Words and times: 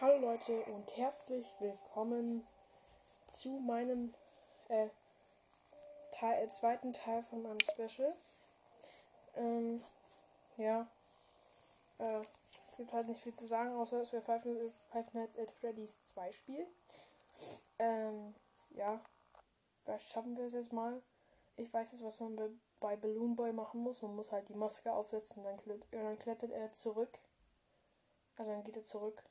Hallo 0.00 0.16
Leute 0.16 0.62
und 0.64 0.96
herzlich 0.96 1.52
willkommen 1.58 2.46
zu 3.26 3.50
meinem 3.58 4.14
äh, 4.68 4.88
Teil, 6.10 6.42
äh, 6.42 6.48
zweiten 6.48 6.94
Teil 6.94 7.22
von 7.22 7.42
meinem 7.42 7.60
Special. 7.60 8.16
Ähm, 9.34 9.82
ja, 10.56 10.88
äh, 11.98 12.22
es 12.66 12.76
gibt 12.78 12.94
halt 12.94 13.08
nicht 13.08 13.20
viel 13.20 13.36
zu 13.36 13.46
sagen, 13.46 13.74
außer 13.74 13.98
dass 13.98 14.14
wir 14.14 14.22
Five, 14.22 14.46
Nights 15.12 15.38
at 15.38 15.50
Freddy's 15.50 16.00
2 16.04 16.32
spielen. 16.32 16.66
Ähm, 17.78 18.34
ja, 18.70 19.04
vielleicht 19.84 20.08
schaffen 20.08 20.34
wir 20.34 20.46
es 20.46 20.54
jetzt 20.54 20.72
mal. 20.72 21.02
Ich 21.58 21.70
weiß 21.70 21.92
jetzt, 21.92 22.04
was 22.04 22.20
man 22.20 22.36
bei, 22.36 22.48
bei 22.80 22.96
Balloon 22.96 23.36
Boy 23.36 23.52
machen 23.52 23.82
muss. 23.82 24.00
Man 24.00 24.16
muss 24.16 24.32
halt 24.32 24.48
die 24.48 24.54
Maske 24.54 24.94
aufsetzen, 24.94 25.44
dann, 25.44 25.58
klett, 25.58 25.82
dann 25.90 26.18
klettert 26.18 26.52
er 26.52 26.72
zurück. 26.72 27.18
Also 28.38 28.50
dann 28.50 28.64
geht 28.64 28.78
er 28.78 28.86
zurück. 28.86 29.22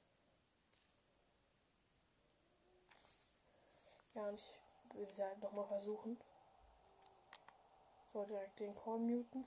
Ja, 4.20 4.28
und 4.28 4.38
ich 4.38 4.96
will 4.96 5.04
es 5.04 5.20
halt 5.20 5.41
nochmal 5.41 5.66
versuchen. 5.66 6.20
So, 8.12 8.26
direkt 8.26 8.59
den 8.59 8.76
Call 8.76 8.98
muten. 9.00 9.45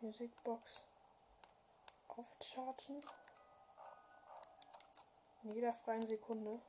Musicbox 0.00 0.84
aufchargen. 2.08 3.00
In 5.42 5.52
jeder 5.52 5.74
freien 5.74 6.06
Sekunde. 6.06 6.60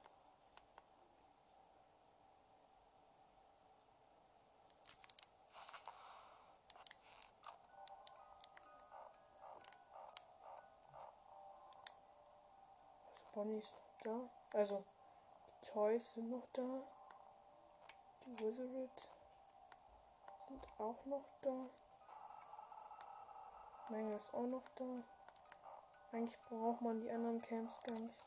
Noch 13.33 13.45
da. 14.03 14.29
Also, 14.53 14.83
die 15.61 15.67
Toys 15.71 16.13
sind 16.13 16.29
noch 16.29 16.47
da. 16.53 16.83
Die 18.25 18.39
Wizard 18.39 19.09
sind 20.47 20.67
auch 20.77 21.05
noch 21.05 21.25
da. 21.41 21.69
Menge 23.89 24.15
ist 24.15 24.33
auch 24.33 24.47
noch 24.47 24.67
da. 24.75 25.03
Eigentlich 26.11 26.37
braucht 26.49 26.81
man 26.81 26.99
die 26.99 27.09
anderen 27.09 27.41
Camps 27.41 27.79
gar 27.83 27.99
nicht. 27.99 28.25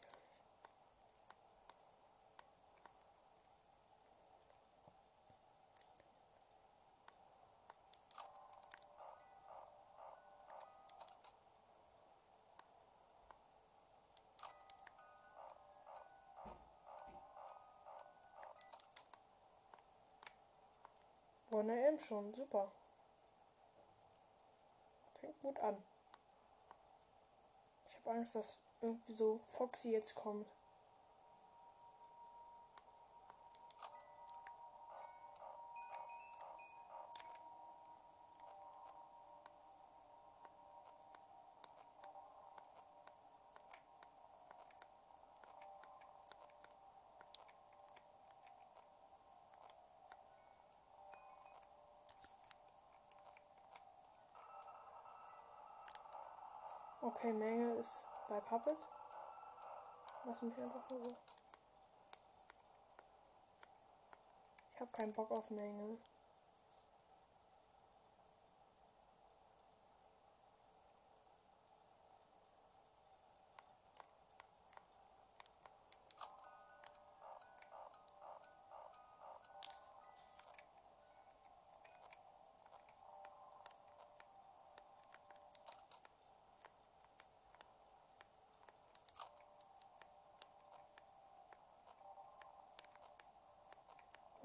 Bonne 21.64 21.86
M 21.88 21.98
schon, 21.98 22.34
super. 22.34 22.70
Fängt 25.18 25.40
gut 25.40 25.58
an. 25.62 25.82
Ich 27.88 27.96
habe 27.96 28.18
Angst, 28.18 28.34
dass 28.34 28.58
irgendwie 28.82 29.14
so 29.14 29.38
Foxy 29.38 29.92
jetzt 29.92 30.14
kommt. 30.14 30.46
Okay, 57.24 57.32
Menge 57.32 57.72
ist 57.76 58.04
bei 58.28 58.38
Puppet. 58.38 58.76
Lass 60.26 60.42
mich 60.42 60.58
einfach 60.58 60.90
nur 60.90 61.08
so. 61.08 61.16
Ich 64.74 64.80
habe 64.80 64.90
keinen 64.92 65.14
Bock 65.14 65.30
auf 65.30 65.50
Menge. 65.50 65.96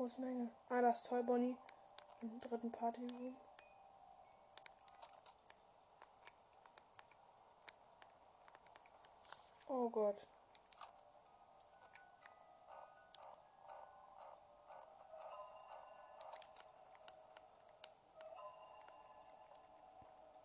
Ist 0.06 0.18
Menge? 0.18 0.50
Ah, 0.70 0.82
das 0.82 1.04
Toy 1.04 1.22
Bonnie. 1.22 1.58
Im 2.22 2.40
dritten 2.40 2.72
Party 2.72 3.02
Room. 3.02 3.36
Oh 9.68 9.90
Gott. 9.90 10.16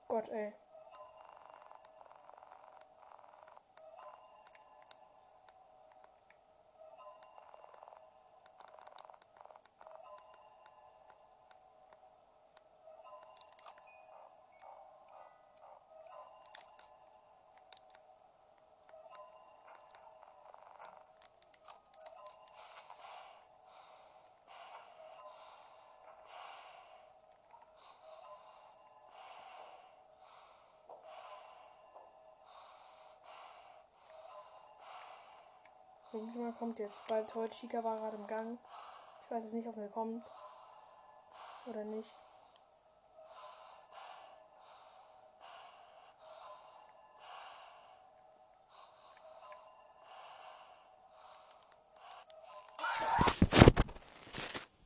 Gott, 0.08 0.28
ey. 0.30 0.52
Irgendjemand 36.14 36.56
kommt 36.56 36.78
jetzt. 36.78 37.04
Bald 37.08 37.28
Toy 37.28 37.48
Chica 37.48 37.82
war 37.82 37.96
gerade 37.96 38.16
im 38.16 38.26
Gang. 38.28 38.56
Ich 39.24 39.30
weiß 39.32 39.42
jetzt 39.42 39.52
nicht, 39.52 39.66
ob 39.66 39.76
er 39.76 39.88
kommt. 39.88 40.24
Oder 41.66 41.82
nicht. 41.84 42.14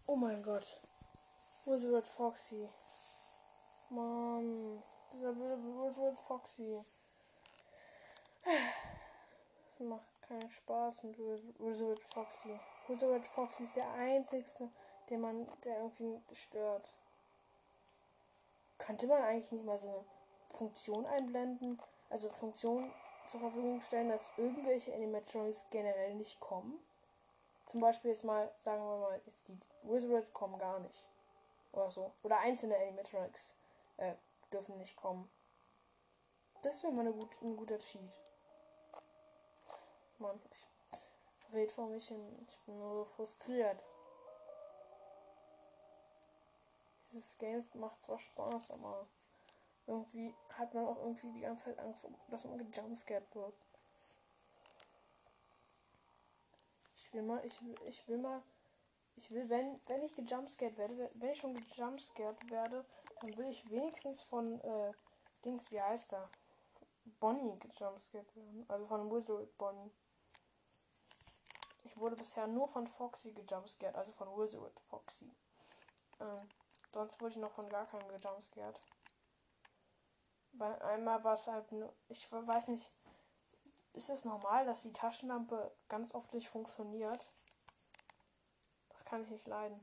Oh 0.06 0.16
mein 0.16 0.42
Gott. 0.42 0.80
Wizard 1.66 2.06
Foxy. 2.06 2.66
Mann. 3.90 4.82
Wizard 5.12 6.18
Foxy. 6.26 6.80
Das 9.78 9.86
macht 9.86 10.17
keinen 10.28 10.50
Spaß 10.50 11.02
mit 11.04 11.18
Wizard 11.18 12.02
Foxy. 12.02 12.60
Wizard 12.86 13.26
Foxy 13.26 13.62
ist 13.62 13.76
der 13.76 13.90
einzigste, 13.92 14.68
den 15.08 15.20
man, 15.20 15.46
der 15.64 15.78
irgendwie 15.78 16.20
stört. 16.34 16.94
Könnte 18.76 19.06
man 19.06 19.22
eigentlich 19.22 19.50
nicht 19.50 19.64
mal 19.64 19.78
so 19.78 19.88
eine 19.88 20.04
Funktion 20.52 21.06
einblenden, 21.06 21.80
also 22.10 22.30
Funktion 22.30 22.92
zur 23.28 23.40
Verfügung 23.40 23.80
stellen, 23.80 24.10
dass 24.10 24.30
irgendwelche 24.36 24.94
Animatronics 24.94 25.66
generell 25.70 26.14
nicht 26.14 26.38
kommen? 26.40 26.78
Zum 27.66 27.80
Beispiel 27.80 28.10
jetzt 28.10 28.24
mal, 28.24 28.50
sagen 28.58 28.82
wir 28.82 28.98
mal, 28.98 29.20
jetzt 29.26 29.48
die 29.48 29.58
Wizard 29.82 30.32
kommen 30.32 30.58
gar 30.58 30.78
nicht. 30.80 31.06
Oder 31.72 31.90
so. 31.90 32.12
Oder 32.22 32.38
einzelne 32.38 32.76
Animatronics 32.76 33.54
äh, 33.96 34.14
dürfen 34.52 34.78
nicht 34.78 34.96
kommen. 34.96 35.30
Das 36.62 36.82
wäre 36.82 36.92
mal 36.92 37.02
eine 37.02 37.12
gut, 37.12 37.30
ein 37.42 37.56
guter 37.56 37.78
Cheat. 37.78 38.18
Mann, 40.18 40.40
ich 40.50 41.52
red 41.52 41.70
vor 41.72 41.88
mich 41.88 42.08
hin. 42.08 42.46
Ich 42.48 42.58
bin 42.60 42.78
nur 42.78 42.94
so 42.94 43.04
frustriert. 43.04 43.82
Dieses 47.10 47.38
Game 47.38 47.64
macht 47.74 48.02
zwar 48.02 48.18
Spaß, 48.18 48.72
aber 48.72 49.06
irgendwie 49.86 50.34
hat 50.50 50.74
man 50.74 50.86
auch 50.86 50.98
irgendwie 50.98 51.32
die 51.32 51.40
ganze 51.40 51.66
Zeit 51.66 51.78
Angst, 51.78 52.06
dass 52.30 52.44
man 52.44 52.58
gejumpscared 52.58 53.34
wird. 53.34 53.54
Ich 56.96 57.14
will 57.14 57.22
mal, 57.22 57.42
ich 57.44 57.62
will, 57.62 57.74
ich 57.86 58.06
will 58.08 58.18
mal, 58.18 58.42
ich 59.16 59.30
will, 59.30 59.48
wenn, 59.48 59.80
wenn 59.86 60.02
ich 60.02 60.14
gejumpscared 60.14 60.76
werde, 60.76 61.10
wenn 61.14 61.30
ich 61.30 61.38
schon 61.38 61.54
gejumpscared 61.54 62.50
werde, 62.50 62.84
dann 63.20 63.36
will 63.38 63.48
ich 63.48 63.70
wenigstens 63.70 64.22
von, 64.22 64.60
äh, 64.60 64.92
Dings, 65.44 65.70
wie 65.70 65.80
heißt 65.80 66.12
er? 66.12 66.28
Bonnie 67.20 67.58
gejumpscared 67.58 68.36
werden. 68.36 68.66
Also 68.68 68.86
von 68.86 69.10
Wizard 69.10 69.56
Bonnie. 69.56 69.90
Ich 71.88 71.96
wurde 71.96 72.16
bisher 72.16 72.46
nur 72.46 72.68
von 72.68 72.86
Foxy 72.86 73.32
gejumpscared, 73.32 73.96
also 73.96 74.12
von 74.12 74.28
Wizard 74.36 74.78
Foxy. 74.90 75.30
Ähm, 76.20 76.48
sonst 76.92 77.18
wurde 77.20 77.32
ich 77.32 77.38
noch 77.38 77.52
von 77.52 77.68
gar 77.70 77.86
keinem 77.86 78.08
gejumpscared. 78.08 78.78
Bei 80.52 80.80
einmal 80.82 81.24
war 81.24 81.34
es 81.34 81.46
halt 81.46 81.72
nur, 81.72 81.92
ich 82.08 82.30
weiß 82.30 82.68
nicht, 82.68 82.90
ist 83.94 84.10
es 84.10 84.24
normal, 84.24 84.66
dass 84.66 84.82
die 84.82 84.92
Taschenlampe 84.92 85.72
ganz 85.88 86.14
oft 86.14 86.32
nicht 86.34 86.48
funktioniert? 86.48 87.20
Das 88.90 89.04
kann 89.06 89.22
ich 89.22 89.30
nicht 89.30 89.46
leiden. 89.46 89.80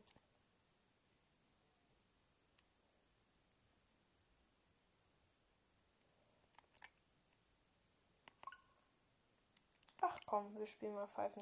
Ach 10.01 10.15
komm, 10.35 10.53
wir 10.57 10.67
spielen 10.67 10.93
mal 10.93 11.07
Five, 11.07 11.33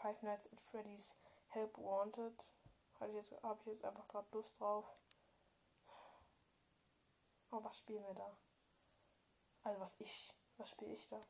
Five 0.00 0.22
Nights 0.22 0.50
at 0.50 0.60
Freddy's 0.60 1.14
Help 1.48 1.76
Wanted. 1.76 2.32
Habe 2.98 3.10
ich 3.10 3.16
jetzt, 3.16 3.42
hab 3.42 3.60
ich 3.60 3.66
jetzt 3.66 3.84
einfach 3.84 4.08
gerade 4.08 4.26
Lust 4.32 4.58
drauf. 4.58 4.86
Oh, 7.50 7.62
was 7.62 7.76
spielen 7.76 8.02
wir 8.06 8.14
da? 8.14 8.34
Also 9.64 9.80
was 9.80 10.00
ich, 10.00 10.32
was 10.56 10.70
spiele 10.70 10.94
ich 10.94 11.06
da? 11.08 11.22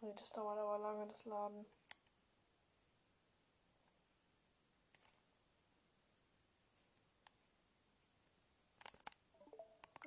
Das 0.00 0.30
dauert 0.32 0.58
aber 0.58 0.78
lange, 0.78 1.06
das 1.06 1.24
Laden. 1.24 1.64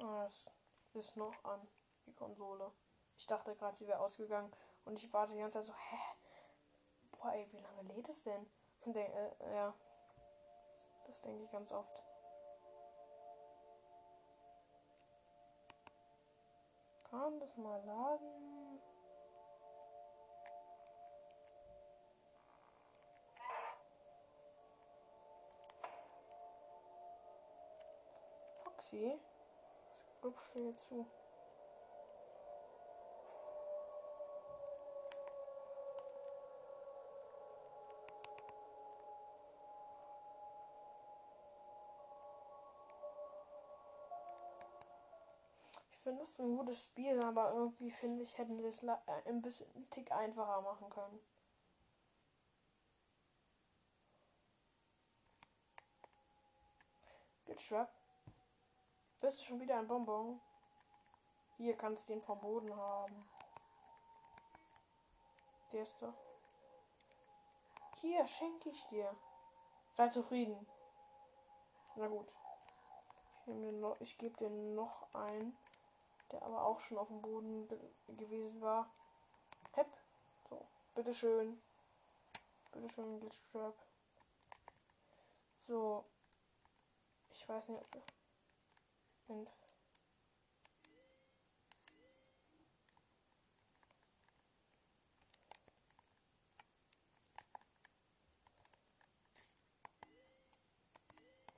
Das 0.06 0.46
ist 0.94 1.18
noch 1.18 1.44
an, 1.44 1.68
die 2.06 2.14
Konsole. 2.14 2.72
Ich 3.18 3.26
dachte 3.26 3.56
gerade, 3.56 3.76
sie 3.76 3.88
wäre 3.88 4.00
ausgegangen 4.00 4.52
und 4.86 4.98
ich 4.98 5.12
warte 5.12 5.34
die 5.34 5.40
ganze 5.40 5.58
Zeit 5.58 5.66
so, 5.66 5.74
hä? 5.74 5.98
Boah, 7.12 7.34
ey, 7.34 7.52
wie 7.52 7.58
lange 7.58 7.82
lädt 7.94 8.08
es 8.08 8.22
denn? 8.22 8.46
Und 8.82 8.94
denk, 8.94 9.10
äh, 9.10 9.56
ja, 9.56 9.74
das 11.08 11.22
denke 11.22 11.44
ich 11.44 11.52
ganz 11.52 11.72
oft. 11.72 12.04
Kann 17.10 17.40
das 17.40 17.58
mal 17.58 17.84
laden? 17.84 18.80
Foxy? 28.64 29.20
Steht 30.34 30.80
zu. 30.80 31.06
finde 46.06 46.22
es 46.22 46.40
ein 46.40 46.56
gutes 46.56 46.84
Spiel, 46.84 47.20
aber 47.24 47.52
irgendwie 47.54 47.90
finde 47.90 48.22
ich, 48.22 48.38
hätten 48.38 48.60
sie 48.60 48.68
es 48.68 48.84
äh, 48.84 48.96
ein 49.26 49.42
bisschen 49.42 49.68
einen 49.76 49.90
Tick 49.90 50.12
einfacher 50.12 50.62
machen 50.62 50.88
können. 50.92 51.20
Glitchtrap. 57.46 58.05
Bist 59.26 59.42
du 59.42 59.46
schon 59.46 59.60
wieder 59.60 59.80
ein 59.80 59.88
Bonbon? 59.88 60.40
Hier 61.58 61.76
kannst 61.76 62.08
du 62.08 62.14
den 62.14 62.22
vom 62.22 62.40
Boden 62.40 62.76
haben. 62.76 63.28
Der 65.72 65.82
ist 65.82 66.00
doch. 66.00 66.14
Hier 68.02 68.28
schenke 68.28 68.70
ich 68.70 68.86
dir. 68.90 69.16
Sei 69.96 70.10
zufrieden. 70.10 70.68
Na 71.96 72.08
gut. 72.08 72.28
Ich, 73.48 74.02
ich 74.02 74.18
gebe 74.20 74.38
dir 74.38 74.52
noch 74.52 75.12
ein 75.16 75.58
der 76.32 76.44
aber 76.44 76.64
auch 76.64 76.80
schon 76.80 77.00
auf 77.00 77.08
dem 77.08 77.24
Boden 77.24 77.68
gewesen 78.08 78.62
war. 78.62 78.88
Hepp. 79.72 79.88
So, 80.52 80.68
bitteschön. 80.94 81.60
Bitteschön, 82.72 83.20
Glitchtrap. 83.22 83.76
So. 85.62 86.06
Ich 87.32 87.50
weiß 87.50 87.70
nicht, 87.70 87.82
ob 87.82 87.92
Fünf. 89.28 89.52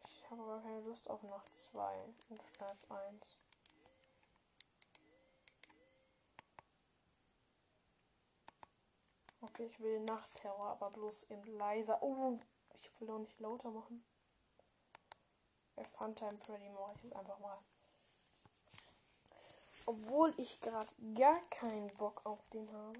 Ich 0.03 0.31
habe 0.31 0.43
aber 0.43 0.61
keine 0.61 0.81
Lust 0.81 1.09
auf 1.09 1.23
Nacht 1.23 1.53
2 1.71 2.05
und 2.29 2.41
Schmerz 2.55 2.85
1. 2.89 3.37
Okay, 9.41 9.65
ich 9.65 9.79
will 9.79 9.99
Nachtterror, 10.01 10.67
aber 10.67 10.89
bloß 10.91 11.23
eben 11.31 11.45
leiser. 11.57 12.01
Oh, 12.01 12.39
ich 12.75 12.89
will 12.99 13.07
doch 13.07 13.19
nicht 13.19 13.39
lauter 13.39 13.71
machen. 13.71 14.05
Bei 15.77 15.83
Funtime 15.83 16.39
Freddy 16.39 16.69
mache 16.69 16.93
ich 16.95 17.03
jetzt 17.03 17.15
einfach 17.15 17.37
mal. 17.37 17.59
Obwohl 19.85 20.33
ich 20.37 20.59
gerade 20.59 20.89
gar 21.13 21.39
keinen 21.51 21.95
Bock 21.97 22.25
auf 22.25 22.39
den 22.51 22.67
habe. 22.73 22.99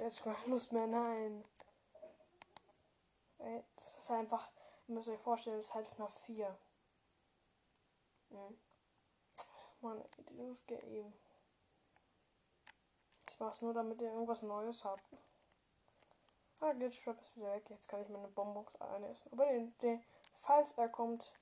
Jetzt 0.00 0.24
Lust 0.46 0.72
mehr, 0.72 0.86
nein. 0.86 1.44
Ey, 3.38 3.64
das 3.76 3.98
ist 3.98 4.10
einfach, 4.10 4.50
ihr 4.88 4.94
müsst 4.94 5.08
euch 5.08 5.20
vorstellen, 5.20 5.56
das 5.56 5.66
ist 5.66 5.74
halt 5.74 5.98
nach 5.98 6.10
4. 6.26 6.56
Mhm. 8.30 8.58
Mann, 9.80 10.04
dieses 10.30 10.66
Game. 10.66 11.12
Ich 13.28 13.40
mach's 13.40 13.62
nur, 13.62 13.72
damit 13.72 14.00
ihr 14.02 14.10
irgendwas 14.10 14.42
Neues 14.42 14.84
habt. 14.84 15.04
Ah, 16.60 16.72
Glitchtrap 16.72 17.18
ist 17.22 17.34
wieder 17.36 17.54
weg. 17.54 17.64
Jetzt 17.70 17.88
kann 17.88 18.02
ich 18.02 18.08
meine 18.10 18.28
Bonbons 18.28 18.78
einessen. 18.80 19.32
Aber 19.32 19.46
den, 19.46 19.74
den, 19.78 20.04
falls 20.34 20.72
er 20.76 20.90
kommt, 20.90 21.32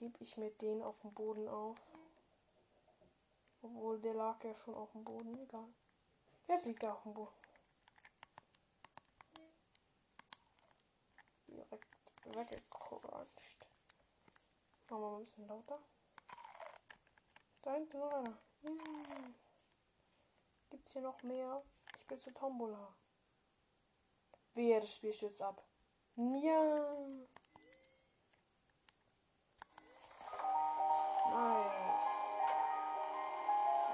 heb 0.00 0.20
ich 0.20 0.36
mir 0.36 0.50
den 0.50 0.82
auf 0.82 0.98
dem 1.00 1.14
Boden 1.14 1.46
auf. 1.48 1.76
Obwohl, 3.62 4.00
der 4.00 4.14
lag 4.14 4.42
ja 4.42 4.54
schon 4.56 4.74
auf 4.74 4.90
dem 4.90 5.04
Boden. 5.04 5.38
Egal. 5.40 5.68
Jetzt 6.48 6.66
liegt 6.66 6.82
er 6.82 6.94
auf 6.94 7.02
dem 7.04 7.14
Boden. 7.14 7.37
Weggecrutscht. 12.34 13.66
Machen 14.88 15.02
wir 15.02 15.10
mal 15.10 15.16
ein 15.18 15.24
bisschen 15.24 15.46
lauter. 15.46 15.78
Da 17.62 17.74
hinten 17.74 17.98
noch 17.98 18.12
einer. 18.12 18.38
Hm. 18.62 19.34
Gibt's 20.70 20.92
hier 20.92 21.02
noch 21.02 21.22
mehr? 21.22 21.62
Ich 22.00 22.08
bin 22.08 22.20
zu 22.20 22.32
Tombola. 22.32 22.94
Wehe, 24.54 24.80
das 24.80 24.94
Spiel 24.94 25.12
stürzt 25.12 25.42
ab. 25.42 25.62
Ja. 26.16 26.96
Nice. 31.30 32.06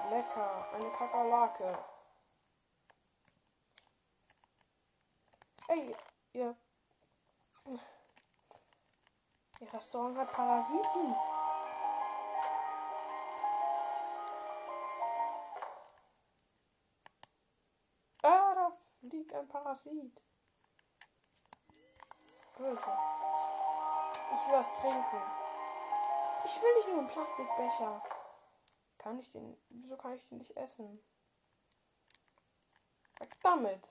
Lecker. 0.09 0.73
Eine 0.73 0.91
Kakerlake. 0.91 1.85
Ey, 5.67 5.95
ihr. 6.33 6.55
Ihr 9.59 9.73
Restaurant 9.73 10.17
hat 10.17 10.33
Parasiten. 10.33 11.15
Ah, 18.21 18.55
da 18.55 18.71
fliegt 18.99 19.33
ein 19.33 19.47
Parasit. 19.47 20.21
Böse. 22.57 22.97
Ich 24.33 24.47
will 24.47 24.53
was 24.53 24.73
trinken. 24.73 25.21
Ich 26.43 26.61
will 26.61 26.75
nicht 26.75 26.87
nur 26.89 26.99
einen 26.99 27.09
Plastikbecher. 27.09 28.03
Kann 28.97 29.19
ich 29.19 29.29
den. 29.29 29.57
Wieso 29.69 29.95
kann 29.95 30.13
ich 30.13 30.27
den 30.27 30.39
nicht 30.39 30.57
essen? 30.57 31.03
Weg 33.19 33.39
damit. 33.41 33.87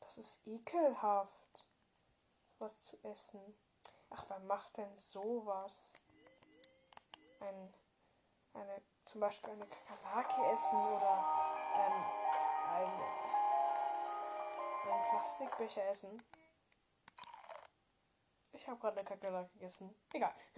Das 0.00 0.18
ist 0.18 0.46
ekelhaft. 0.46 1.64
Sowas 2.58 2.82
zu 2.82 3.02
essen. 3.04 3.56
Ach, 4.10 4.24
wer 4.28 4.40
macht 4.40 4.76
denn 4.76 4.98
sowas? 4.98 5.92
Ein, 7.40 7.74
eine, 8.54 8.82
zum 9.06 9.20
Beispiel 9.20 9.50
eine 9.50 9.66
Kakerlake 9.66 10.52
essen 10.52 10.78
oder 10.78 11.24
ähm, 11.76 12.04
ein, 12.74 12.90
einen 14.90 15.10
Plastikbecher 15.10 15.88
essen. 15.88 16.22
Ich 18.52 18.68
habe 18.68 18.78
gerade 18.78 18.98
eine 18.98 19.08
Kakerlake 19.08 19.50
gegessen. 19.54 19.94
Egal. 20.12 20.34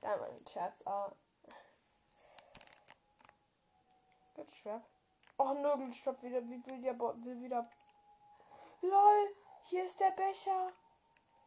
da 0.00 0.16
mal 0.16 0.30
ein 0.30 0.46
Scherz. 0.46 0.86
Ah. 0.86 1.12
Gülstrap. 4.34 4.82
Oh, 5.36 5.52
Nörgelstrap 5.52 6.22
wieder, 6.22 6.42
wie 6.44 6.64
will, 6.66 6.80
der, 6.80 6.98
will 6.98 7.40
wieder. 7.40 7.68
LOL, 8.82 9.36
hier 9.64 9.84
ist 9.84 9.98
der 9.98 10.12
Becher. 10.12 10.72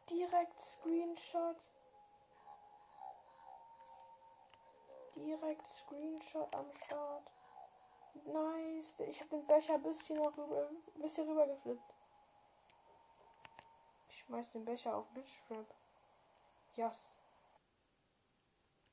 Direkt 0.10 0.62
Screenshot. 0.62 1.58
Direkt 5.16 5.68
Screenshot 5.68 6.56
am 6.56 6.72
Start. 6.82 7.30
Nice. 8.26 9.00
Ich 9.08 9.20
habe 9.20 9.30
den 9.30 9.46
Becher 9.46 9.76
ein 9.76 9.84
bisschen 9.84 10.18
rüber, 10.18 10.70
ein 10.70 11.02
bisschen 11.02 11.28
rüber 11.28 11.48
geflippt. 11.48 11.94
Ich 14.10 14.20
schmeiß 14.20 14.52
den 14.52 14.66
Becher 14.66 14.96
auf 14.96 15.08
Bitchstrap. 15.10 15.74
Yes. 16.76 17.04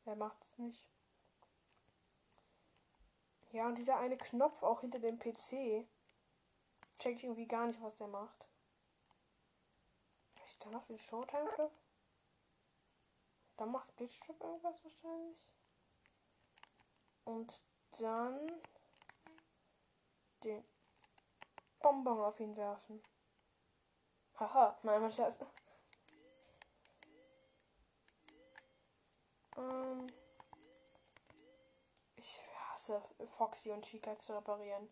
Wer 0.04 0.16
macht's 0.16 0.59
nicht? 0.59 0.88
Ja, 3.52 3.66
und 3.68 3.78
dieser 3.78 3.99
eine 3.99 4.16
Knopf 4.16 4.62
auch 4.62 4.80
hinter 4.80 4.99
dem 4.99 5.18
PC. 5.18 5.87
Check 6.99 7.16
ich 7.16 7.25
irgendwie 7.25 7.47
gar 7.47 7.66
nicht, 7.66 7.80
was 7.80 7.97
der 7.97 8.09
macht. 8.09 8.47
Ist 10.64 10.73
da 10.73 10.78
noch 10.78 10.87
den 10.87 10.99
Showtime-Knopf? 10.99 11.75
Da 13.59 13.66
macht 13.66 13.94
Glitchtrip 13.99 14.40
irgendwas 14.40 14.83
wahrscheinlich. 14.83 15.47
Und 17.25 17.62
dann 18.00 18.62
den 20.42 20.64
Bonbon 21.80 22.18
auf 22.18 22.40
ihn 22.40 22.56
werfen. 22.56 23.02
Haha, 24.38 24.78
nein, 24.85 25.02
mein 25.02 25.12
Schatz. 25.12 25.37
Ähm, 29.59 30.06
ich 32.16 32.40
hasse 32.71 33.02
Foxy 33.37 33.71
und 33.71 33.85
Chica 33.85 34.18
zu 34.18 34.33
reparieren. 34.35 34.88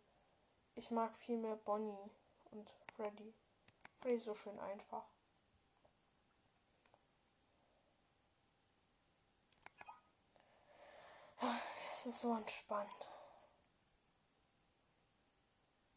Ich 0.74 0.90
mag 0.90 1.14
viel 1.16 1.38
mehr 1.38 1.56
Bonnie 1.56 2.10
und 2.50 2.68
Freddy. 2.94 3.32
Freddy 4.02 4.16
ist 4.16 4.26
so 4.26 4.34
schön 4.34 4.60
einfach. 4.60 5.11
Es 11.42 12.06
ist 12.06 12.22
so 12.22 12.38
entspannt. 12.38 13.02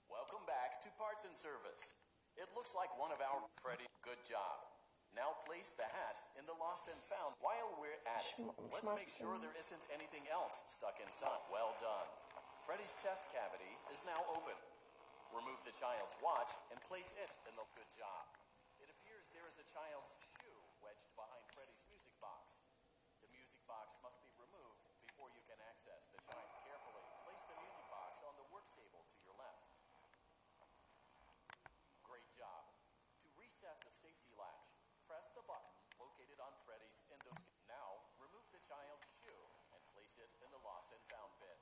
Welcome 0.10 0.42
back 0.50 0.82
to 0.82 0.90
Parts 0.98 1.22
and 1.30 1.38
Service. 1.38 2.02
It 2.34 2.50
looks 2.58 2.74
like 2.74 2.90
one 2.98 3.14
of 3.14 3.22
our 3.22 3.46
Freddy. 3.54 3.86
Good 4.02 4.26
job. 4.26 4.58
Now 5.14 5.38
place 5.46 5.78
the 5.78 5.86
hat 5.86 6.18
in 6.42 6.50
the 6.50 6.58
lost 6.58 6.90
and 6.90 6.98
found. 6.98 7.38
While 7.46 7.78
we're 7.78 8.02
at 8.10 8.26
it, 8.34 8.42
let's 8.74 8.90
make 8.98 9.06
sure 9.06 9.38
there 9.38 9.54
isn't 9.54 9.86
anything 9.94 10.26
else 10.34 10.66
stuck 10.66 10.98
inside. 10.98 11.46
Well 11.54 11.78
done. 11.78 12.10
Freddy's 12.66 12.98
chest 12.98 13.30
cavity 13.30 13.70
is 13.94 14.02
now 14.02 14.18
open. 14.34 14.58
Remove 15.30 15.62
the 15.62 15.78
child's 15.78 16.18
watch 16.26 16.58
and 16.74 16.82
place 16.82 17.14
it 17.22 17.38
in 17.46 17.54
the 17.54 17.70
good 17.78 17.94
job. 17.94 18.34
It 18.82 18.90
appears 18.90 19.30
there 19.30 19.46
is 19.46 19.62
a 19.62 19.68
child's 19.70 20.18
shoe 20.26 20.62
wedged 20.82 21.14
behind 21.14 21.46
Freddy's 21.54 21.86
music 21.86 22.18
box. 22.18 22.66
The 23.22 23.30
music 23.30 23.62
box 23.70 24.02
must 24.02 24.18
be 24.18 24.26
removed 24.26 24.26
before 24.26 24.26
you 24.26 24.35
can 25.56 25.72
access 25.72 26.12
the 26.12 26.20
child. 26.20 26.52
Carefully 26.68 27.08
place 27.24 27.48
the 27.48 27.56
music 27.56 27.88
box 27.88 28.20
on 28.28 28.36
the 28.36 28.44
work 28.52 28.68
table 28.76 29.08
to 29.08 29.16
your 29.24 29.40
left. 29.40 29.72
Great 32.04 32.28
job. 32.28 32.76
To 33.24 33.32
reset 33.40 33.80
the 33.80 33.88
safety 33.88 34.36
latch, 34.36 34.76
press 35.08 35.32
the 35.32 35.40
button 35.48 35.72
located 35.96 36.44
on 36.44 36.52
Freddy's 36.60 37.08
endoscope. 37.08 37.64
Now, 37.72 38.04
remove 38.20 38.52
the 38.52 38.60
child's 38.60 39.08
shoe 39.08 39.48
and 39.72 39.80
place 39.96 40.20
it 40.20 40.36
in 40.44 40.52
the 40.52 40.60
lost 40.60 40.92
and 40.92 41.00
found 41.08 41.32
bin. 41.40 41.60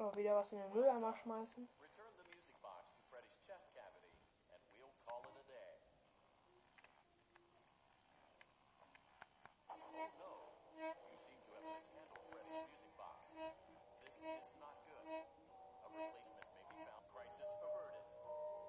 So, 0.00 0.08
wieder 0.16 0.32
was 0.32 0.52
in 0.52 0.64
den 0.64 0.72
Mülleimer 0.72 1.12
schmeißen. 1.12 1.68
Return 1.76 2.12
the 2.16 2.24
music 2.32 2.56
box 2.62 2.96
to 2.96 3.02
Freddy's 3.04 3.36
chest 3.36 3.74
cavity, 3.74 4.16
and 4.48 4.62
we'll 4.78 4.96
call 5.04 5.20
it 5.28 5.36
a 5.36 5.44
day. 5.44 5.88
Oh 9.68 10.06
no, 10.16 10.37
have 11.78 11.86
mishandled 11.86 12.26
Freddy's 12.26 12.66
music 12.66 12.90
box. 12.98 13.38
This 14.02 14.26
is 14.26 14.58
not 14.58 14.74
good. 14.82 15.06
A 15.06 15.86
replacement 15.94 16.50
may 16.50 16.66
be 16.74 16.82
found. 16.82 17.06
Crisis 17.06 17.54
averted. 17.54 18.02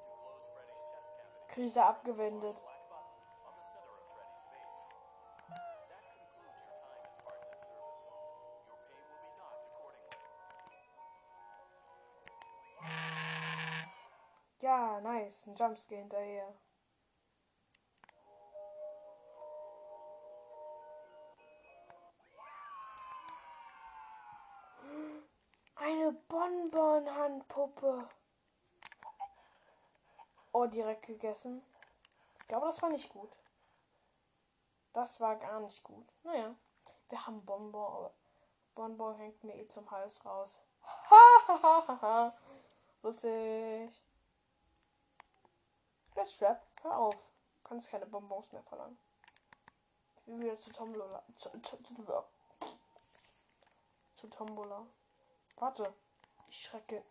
To 0.06 0.14
close 0.14 0.46
Freddy's 0.54 0.84
chest 0.86 1.18
cavity, 1.18 1.50
Krise 1.50 1.82
abgewendet. 1.82 2.54
large 2.54 2.62
black 2.62 2.86
button 2.86 3.18
on 3.50 3.54
the 3.58 3.66
Bonbon-Handpuppe. 26.14 28.08
Oh, 30.52 30.66
direkt 30.66 31.06
gegessen. 31.06 31.62
Ich 32.40 32.48
glaube, 32.48 32.68
das 32.68 32.82
war 32.82 32.90
nicht 32.90 33.10
gut. 33.10 33.30
Das 34.94 35.20
war 35.22 35.36
gar 35.36 35.60
nicht 35.60 35.84
gut. 35.84 36.06
Naja, 36.24 36.56
wir 37.10 37.28
haben 37.28 37.46
Bonbon, 37.46 37.94
aber 37.94 38.14
Bonbon 38.76 39.16
hängt 39.18 39.44
mir 39.44 39.56
eh 39.56 39.68
zum 39.68 39.90
Hals 39.92 40.26
raus. 40.26 40.62
Hahaha. 40.84 42.34
Lustig. 43.04 43.92
Das 46.16 46.34
Strap, 46.34 46.66
hör 46.82 46.98
auf. 46.98 47.16
Du 47.16 47.70
kannst 47.70 47.90
keine 47.90 48.06
Bonbons 48.08 48.52
mehr 48.52 48.64
verlangen. 48.64 48.98
Ich 50.22 50.28
will 50.28 50.42
wieder 50.42 50.60
zu 50.60 50.72
Tombola. 50.72 51.24
Zu, 51.38 51.50
zu, 51.62 51.82
zu, 51.84 52.24
zu 54.16 54.28
Tombola. 54.28 54.86
Warte. 55.60 55.94
Ich 56.50 56.64
schrecke. 56.64 57.04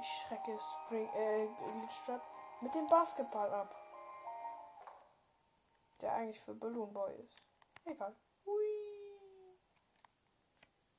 Ich 0.00 0.08
schrecke 0.08 0.58
Spring, 0.60 1.08
äh, 1.14 1.48
Glitchtrap 1.64 2.22
mit 2.60 2.74
dem 2.74 2.86
Basketball 2.86 3.52
ab. 3.52 3.74
Der 6.00 6.12
eigentlich 6.14 6.40
für 6.40 6.54
Balloon 6.54 6.92
Boy 6.92 7.14
ist. 7.14 7.42
Egal. 7.84 8.14
Hui. 8.44 8.66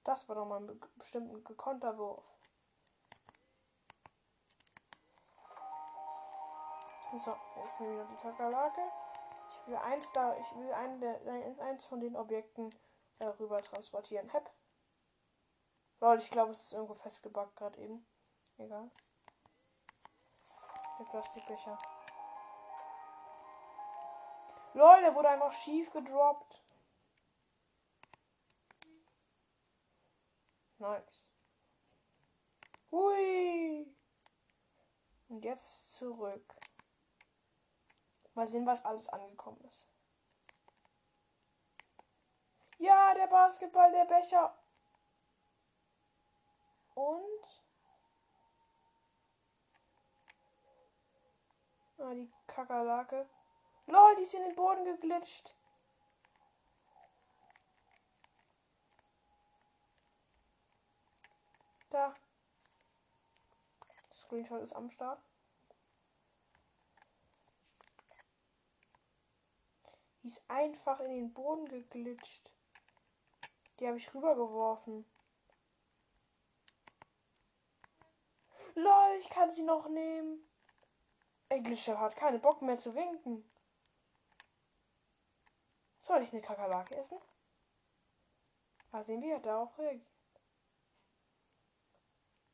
Das 0.04 0.28
war 0.28 0.36
doch 0.36 0.46
mal 0.46 0.58
ein 0.62 0.68
be 0.68 0.76
bestimmt 0.96 1.32
ein 1.34 1.44
gekonnter 1.44 1.98
Wurf. 1.98 2.26
So, 7.16 7.38
jetzt 7.58 7.80
nehmen 7.80 7.98
wir 7.98 8.04
wieder 8.06 8.16
die 8.16 8.22
Kakerlake. 8.22 8.82
Ich 9.52 9.68
will 9.68 9.76
eins 9.76 10.12
da, 10.14 10.36
ich 10.36 10.56
will 10.56 10.74
einen 10.74 11.00
der, 11.00 11.22
ein- 11.32 11.60
eins 11.60 11.86
von 11.86 12.00
den 12.00 12.16
Objekten 12.16 12.74
rüber 13.22 13.62
transportieren. 13.62 14.30
Hep. 14.30 14.50
Leute, 16.00 16.24
ich 16.24 16.32
glaube, 16.32 16.52
es 16.52 16.64
ist 16.64 16.74
irgendwo 16.74 16.94
festgebackt 16.94 17.56
gerade 17.56 17.80
eben. 17.80 18.06
Egal. 18.58 18.92
Der 21.00 21.06
Plastikbecher. 21.06 21.78
Der 24.74 25.16
wurde 25.16 25.30
einfach 25.30 25.52
schief 25.52 25.92
gedroppt. 25.92 26.62
Nice. 30.80 31.30
Hui. 32.92 33.96
Und 35.30 35.46
jetzt 35.46 35.96
zurück. 35.96 36.56
Mal 38.34 38.48
sehen, 38.48 38.66
was 38.66 38.84
alles 38.84 39.08
angekommen 39.10 39.62
ist. 39.66 39.93
Ja, 42.84 43.14
der 43.14 43.28
Basketball, 43.28 43.90
der 43.94 44.04
Becher. 44.04 44.54
Und? 46.96 47.64
Ah, 51.98 52.14
die 52.14 52.30
Kakerlake. 52.46 53.30
Lol, 53.86 54.16
die 54.18 54.24
ist 54.24 54.34
in 54.34 54.44
den 54.44 54.56
Boden 54.56 54.84
geglitscht. 54.84 55.56
Da. 61.90 62.14
Screenshot 64.14 64.62
ist 64.62 64.76
am 64.76 64.90
Start. 64.90 65.24
Die 70.22 70.28
ist 70.28 70.44
einfach 70.50 71.00
in 71.00 71.12
den 71.12 71.34
Boden 71.34 71.66
geglitscht. 71.70 72.53
Die 73.80 73.88
habe 73.88 73.98
ich 73.98 74.14
rübergeworfen. 74.14 75.06
Lol, 78.76 79.18
ich 79.20 79.30
kann 79.30 79.52
sie 79.52 79.64
noch 79.64 79.88
nehmen. 79.88 80.50
Englischer 81.50 82.00
hat 82.00 82.16
keine 82.16 82.40
Bock 82.40 82.62
mehr 82.62 82.80
zu 82.80 82.96
winken. 82.96 83.48
Soll 86.02 86.24
ich 86.24 86.32
eine 86.32 86.42
Kakerlake 86.42 86.96
essen? 86.96 87.20
Mal 88.92 89.04
sehen, 89.06 89.22
wie 89.22 89.30
er 89.30 89.40
darauf 89.40 89.78
reagiert. 89.78 90.08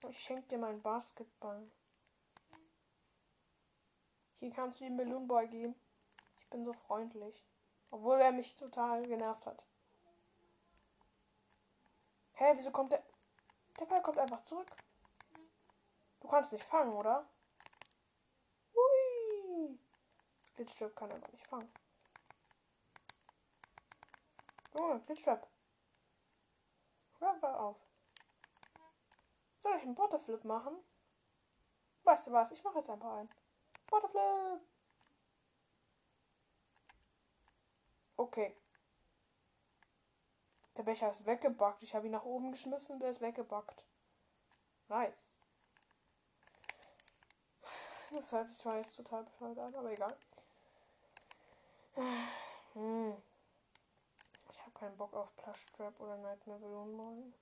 Ich 0.07 0.19
schenke 0.19 0.47
dir 0.47 0.57
meinen 0.57 0.81
Basketball. 0.81 1.69
Hier 4.39 4.51
kannst 4.51 4.79
du 4.79 4.85
den 4.85 4.95
Melonboy 4.95 5.47
geben. 5.47 5.75
Ich 6.39 6.49
bin 6.49 6.63
so 6.63 6.71
freundlich. 6.71 7.45
Obwohl 7.91 8.21
er 8.21 8.31
mich 8.31 8.55
total 8.55 9.05
genervt 9.05 9.45
hat. 9.45 9.68
Hä, 12.39 12.53
wieso 12.55 12.71
kommt 12.71 12.93
der... 12.93 13.03
Der 13.77 13.85
Ball 13.85 14.01
kommt 14.01 14.17
einfach 14.17 14.45
zurück. 14.45 14.71
Du 16.21 16.27
kannst 16.29 16.53
nicht 16.53 16.63
fangen, 16.63 16.93
oder? 16.93 17.27
Hui. 18.73 19.77
Glitchtrap 20.55 20.95
kann 20.95 21.11
aber 21.11 21.27
nicht 21.33 21.45
fangen. 21.47 21.69
Oh, 24.73 24.97
Glitchtrap. 24.99 25.49
Hör 27.19 27.33
mal 27.41 27.55
auf. 27.55 27.77
Soll 29.59 29.75
ich 29.75 29.83
einen 29.83 29.95
Butterflip 29.95 30.45
machen? 30.45 30.77
Weißt 32.05 32.25
du 32.25 32.31
was? 32.31 32.51
Ich 32.51 32.63
mache 32.63 32.77
jetzt 32.77 32.89
einfach 32.89 33.17
einen. 33.17 33.29
Butterflip. 33.87 34.61
Okay. 38.15 38.55
Der 40.79 40.85
Becher 40.85 41.11
ist 41.11 41.25
weggebackt. 41.25 41.83
Ich 41.83 41.93
habe 41.93 42.05
ihn 42.05 42.13
nach 42.13 42.23
oben 42.23 42.53
geschmissen 42.53 42.95
und 42.95 43.03
er 43.03 43.09
ist 43.09 43.19
weggebackt. 43.19 43.83
Nice. 44.87 45.13
Das 48.13 48.31
hört 48.31 48.47
sich 48.47 48.57
zwar 48.57 48.77
jetzt 48.77 48.95
total 48.95 49.25
bescheuert 49.25 49.59
an, 49.59 49.75
aber 49.75 49.91
egal. 49.91 50.17
Hm. 52.71 53.13
Ich 54.53 54.61
habe 54.61 54.71
keinen 54.71 54.95
Bock 54.95 55.13
auf 55.15 55.35
Plush 55.35 55.65
Trap 55.75 55.99
oder 55.99 56.15
Nightmare 56.15 56.59
Balloon 56.59 56.95
Boy. 56.95 57.33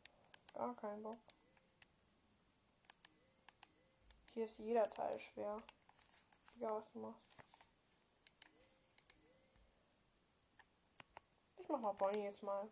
Gar 0.56 0.76
keinen 0.76 1.04
Bock. 1.04 1.20
Hier 4.34 4.46
ist 4.46 4.58
jeder 4.58 4.90
Teil 4.90 5.20
schwer. 5.20 5.58
Egal 6.56 6.78
was 6.78 6.92
du 6.92 7.00
machst. 7.02 7.44
Ich 11.60 11.70
mach 11.70 11.80
mal 11.80 11.94
Bonnie 11.94 12.24
jetzt 12.24 12.42
mal. 12.42 12.68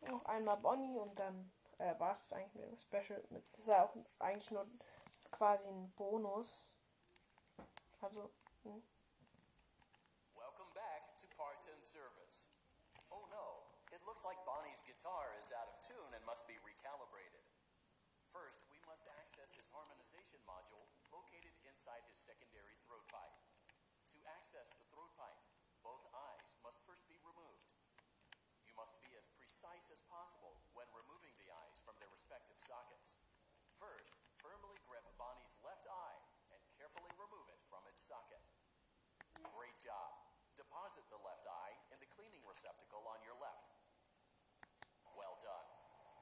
Noch 0.00 0.24
einmal 0.24 0.56
Bonnie 0.56 0.98
und 0.98 1.18
dann 1.18 1.52
äh, 1.78 1.98
war 1.98 2.14
es 2.14 2.32
eigentlich 2.32 2.54
mit 2.54 2.64
dem 2.64 2.78
Special. 2.78 3.22
Mit, 3.30 3.44
ist 3.58 3.70
auch 3.70 3.94
eigentlich 4.18 4.50
nur 4.50 4.66
quasi 5.30 5.68
ein 5.68 5.92
Bonus. 5.96 6.76
Also. 8.00 8.30
Hm. 8.64 8.82
Welcome 10.34 10.72
back 10.74 11.16
to 11.16 11.26
Parts 11.36 11.68
and 11.68 11.84
Service. 11.84 12.50
Oh 13.10 13.26
no, 13.28 13.66
it 13.92 14.00
looks 14.06 14.24
like 14.24 14.40
Bonnie's 14.44 14.82
guitar 14.84 15.36
is 15.40 15.52
out 15.52 15.68
of 15.68 15.76
tune 15.80 16.14
and 16.16 16.24
must 16.24 16.46
be 16.48 16.56
recalibrated. 16.64 17.44
First, 18.30 18.70
we 18.70 18.78
must 18.86 19.10
access 19.18 19.58
his 19.58 19.68
harmonization 19.74 20.40
module 20.46 20.86
located 21.10 21.58
inside 21.66 22.06
his 22.06 22.16
secondary 22.16 22.78
throat 22.78 23.04
pipe. 23.10 23.36
To 24.14 24.18
access 24.38 24.70
the 24.78 24.86
throat 24.86 25.12
pipe, 25.18 25.42
both 25.82 26.06
eyes 26.14 26.56
must 26.62 26.78
first 26.86 27.10
be 27.10 27.18
removed. 27.20 27.74
Must 28.80 28.96
be 29.04 29.12
as 29.12 29.28
precise 29.36 29.92
as 29.92 30.00
possible 30.08 30.56
when 30.72 30.88
removing 30.96 31.36
the 31.36 31.52
eyes 31.52 31.84
from 31.84 32.00
their 32.00 32.08
respective 32.08 32.56
sockets. 32.56 33.20
First, 33.76 34.24
firmly 34.40 34.80
grip 34.88 35.04
Bonnie's 35.20 35.60
left 35.60 35.84
eye 35.84 36.20
and 36.48 36.64
carefully 36.72 37.12
remove 37.12 37.52
it 37.52 37.60
from 37.68 37.84
its 37.92 38.00
socket. 38.00 38.40
Great 39.36 39.76
job. 39.76 40.16
Deposit 40.56 41.04
the 41.12 41.20
left 41.20 41.44
eye 41.44 41.76
in 41.92 42.00
the 42.00 42.08
cleaning 42.08 42.40
receptacle 42.48 43.04
on 43.04 43.20
your 43.20 43.36
left. 43.36 43.68
Well 45.12 45.36
done. 45.44 45.68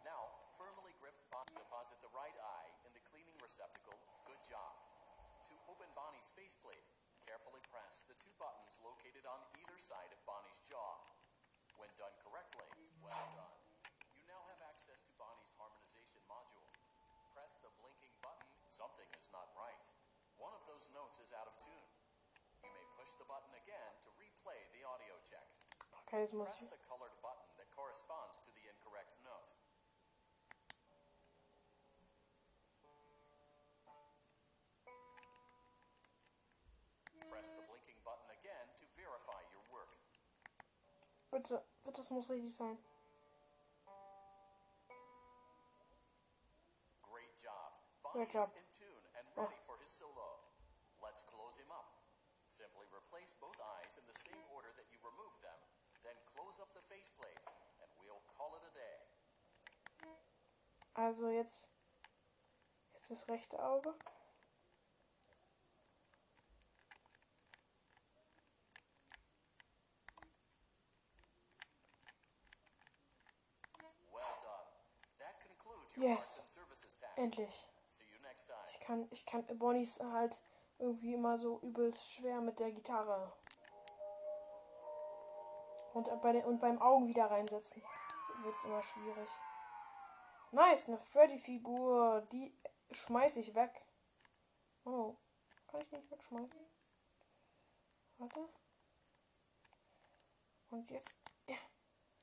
Now, 0.02 0.26
firmly 0.58 0.98
grip 0.98 1.14
Bonnie. 1.30 1.54
Deposit 1.54 2.02
the 2.02 2.10
right 2.10 2.38
eye 2.42 2.68
in 2.82 2.90
the 2.90 3.06
cleaning 3.06 3.38
receptacle. 3.38 4.02
Good 4.26 4.42
job. 4.42 4.74
To 5.46 5.54
open 5.70 5.86
Bonnie's 5.94 6.34
faceplate, 6.34 6.90
Carefully 7.28 7.60
press 7.68 8.08
the 8.08 8.16
two 8.16 8.32
buttons 8.40 8.80
located 8.80 9.26
on 9.28 9.36
either 9.52 9.76
side 9.76 10.08
of 10.16 10.24
Bonnie's 10.24 10.64
jaw. 10.64 11.17
When 11.78 11.94
done 11.94 12.18
correctly, 12.18 12.66
well 12.98 13.28
done. 13.38 13.54
You 14.10 14.26
now 14.26 14.42
have 14.50 14.58
access 14.66 14.98
to 15.06 15.14
Bonnie's 15.14 15.54
harmonization 15.54 16.26
module. 16.26 16.74
Press 17.30 17.54
the 17.62 17.70
blinking 17.78 18.18
button. 18.18 18.50
Something 18.66 19.06
is 19.14 19.30
not 19.30 19.46
right. 19.54 19.86
One 20.42 20.50
of 20.58 20.66
those 20.66 20.90
notes 20.90 21.22
is 21.22 21.30
out 21.30 21.46
of 21.46 21.54
tune. 21.54 21.86
You 22.66 22.74
may 22.74 22.86
push 22.98 23.14
the 23.14 23.30
button 23.30 23.54
again 23.54 23.94
to 24.02 24.10
replay 24.18 24.58
the 24.74 24.82
audio 24.90 25.22
check. 25.22 25.54
Press 26.10 26.66
the 26.66 26.82
colored 26.82 27.14
button 27.22 27.46
that 27.62 27.70
corresponds 27.70 28.42
to 28.42 28.50
the 28.50 28.66
incorrect 28.74 29.14
note. 29.22 29.54
Press 37.30 37.54
the 37.54 37.62
blinking 37.70 38.02
button 38.02 38.34
again 38.34 38.66
to 38.82 38.84
verify 38.98 39.46
your. 39.54 39.57
Bitte, 41.30 41.62
bitte, 41.84 42.00
das 42.00 42.10
muss 42.10 42.30
richtig 42.30 42.54
sein. 42.56 42.78
Great 47.02 47.36
job. 47.36 47.72
Bonnie's 48.02 48.32
job. 48.32 48.48
in 48.56 48.68
tune 48.72 49.04
and 49.18 49.26
ready 49.36 49.58
for 49.60 49.76
his 49.78 49.90
solo. 49.90 50.40
Let's 51.02 51.22
close 51.24 51.58
him 51.58 51.70
up. 51.70 51.98
Simply 52.46 52.86
replace 52.88 53.34
both 53.38 53.60
eyes 53.80 53.98
in 53.98 54.06
the 54.06 54.12
same 54.12 54.40
order 54.56 54.72
that 54.72 54.88
you 54.90 54.98
removed 55.04 55.42
them, 55.44 55.60
then 56.02 56.16
close 56.24 56.58
up 56.60 56.72
the 56.72 56.80
faceplate, 56.80 57.44
and 57.80 57.90
we'll 58.00 58.24
call 58.26 58.56
it 58.56 58.64
a 58.64 58.72
day. 58.72 58.98
Also 60.94 61.28
jetzt. 61.30 61.68
Jetzt 62.94 63.10
das 63.10 63.28
rechte 63.28 63.62
Auge. 63.62 63.94
Well 74.10 74.38
done. 74.42 74.68
That 75.18 75.38
concludes 75.38 75.87
your 75.87 75.87
Yes. 75.98 76.42
Endlich. 77.16 77.66
Ich 78.70 78.80
kann, 78.80 79.08
ich 79.10 79.26
kann, 79.26 79.44
Bonnie 79.58 79.88
halt 80.12 80.38
irgendwie 80.78 81.14
immer 81.14 81.38
so 81.38 81.58
übelst 81.60 82.12
schwer 82.12 82.40
mit 82.40 82.58
der 82.58 82.70
Gitarre. 82.70 83.32
Und, 85.94 86.08
bei 86.22 86.32
den, 86.32 86.44
und 86.44 86.60
beim 86.60 86.80
Augen 86.80 87.08
wieder 87.08 87.30
reinsetzen 87.30 87.82
wird 88.42 88.56
es 88.56 88.64
immer 88.64 88.82
schwierig. 88.82 89.28
Nice, 90.52 90.88
eine 90.88 90.98
Freddy-Figur. 90.98 92.26
Die 92.32 92.54
schmeiße 92.92 93.40
ich 93.40 93.54
weg. 93.54 93.82
Oh, 94.84 95.14
kann 95.66 95.80
ich 95.80 95.90
nicht 95.90 96.10
wegschmeißen? 96.10 96.60
Warte. 98.18 98.48
Und 100.70 100.90
jetzt. 100.90 101.16
Ja, 101.46 101.56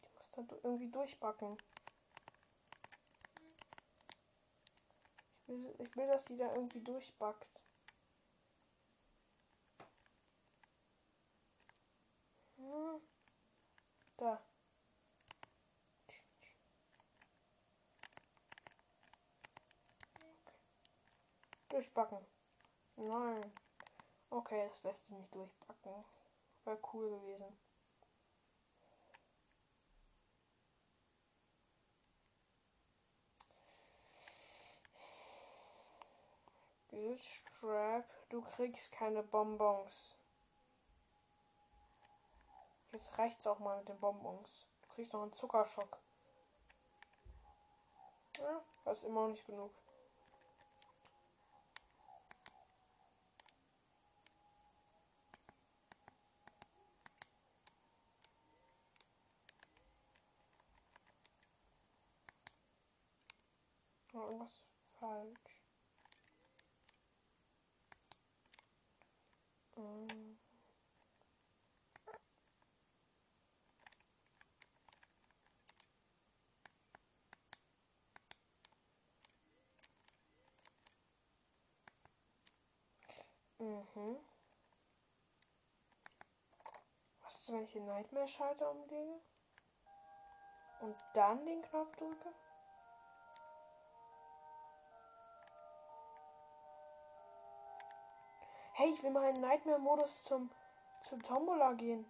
die 0.03 0.09
muss 0.09 0.11
da 0.33 0.41
du- 0.43 0.59
irgendwie 0.63 0.89
durchbacken. 0.89 1.57
Ich 5.47 5.95
will, 5.95 6.07
dass 6.07 6.25
die 6.25 6.37
da 6.37 6.53
irgendwie 6.55 6.81
durchbackt. 6.81 7.47
Hm. 12.57 13.01
Da. 14.17 14.41
Durchbacken. 21.69 22.25
Nein. 22.95 23.53
Okay, 24.29 24.69
das 24.69 24.83
lässt 24.83 25.05
sich 25.05 25.15
nicht 25.15 25.35
durchbacken. 25.35 26.05
Wäre 26.63 26.79
cool 26.93 27.09
gewesen. 27.19 27.64
Strap, 37.17 38.05
du 38.29 38.41
kriegst 38.41 38.91
keine 38.91 39.23
Bonbons. 39.23 40.17
Jetzt 42.91 43.17
reicht's 43.17 43.45
auch 43.45 43.59
mal 43.59 43.79
mit 43.79 43.89
den 43.89 43.99
Bonbons. 43.99 44.67
Du 44.81 44.93
kriegst 44.93 45.13
noch 45.13 45.23
einen 45.23 45.35
Zuckerschock. 45.35 45.97
Ja, 48.37 48.61
das 48.85 48.99
ist 48.99 49.03
immer 49.03 49.21
noch 49.21 49.29
nicht 49.29 49.45
genug. 49.45 49.71
irgendwas 64.13 64.63
falsch. 64.99 65.64
Mhm. 83.65 84.17
Was 87.23 87.39
ist, 87.39 87.51
wenn 87.51 87.63
ich 87.63 87.71
den 87.71 87.85
Nightmare-Schalter 87.85 88.69
umlege? 88.69 89.21
Und 90.81 90.95
dann 91.13 91.45
den 91.45 91.61
Knopf 91.63 91.95
drücke? 91.95 92.33
Hey, 98.77 98.91
ich 98.91 99.01
will 99.03 99.11
mal 99.11 99.33
in 99.33 99.39
Nightmare-Modus 99.39 100.25
zum, 100.25 100.51
zum 101.01 101.23
Tombola 101.23 101.71
gehen. 101.75 102.05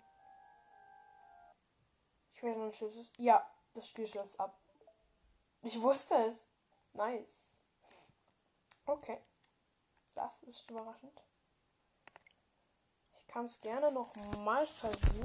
Ich 2.33 2.41
nicht, 2.41 2.81
was 2.81 2.95
ist. 2.95 3.15
Ja, 3.19 3.47
das 3.75 3.87
Spiel 3.87 4.07
stürzt 4.07 4.39
ab. 4.39 4.59
Ich 5.61 5.79
wusste 5.79 6.15
es. 6.25 6.47
Nice. 6.93 7.53
Okay. 8.87 9.21
Das 10.15 10.31
ist 10.41 10.67
überraschend. 10.71 11.21
Ich 13.19 13.27
kann 13.27 13.45
es 13.45 13.61
gerne 13.61 13.91
noch 13.91 14.15
mal 14.39 14.65
versuchen. 14.65 15.23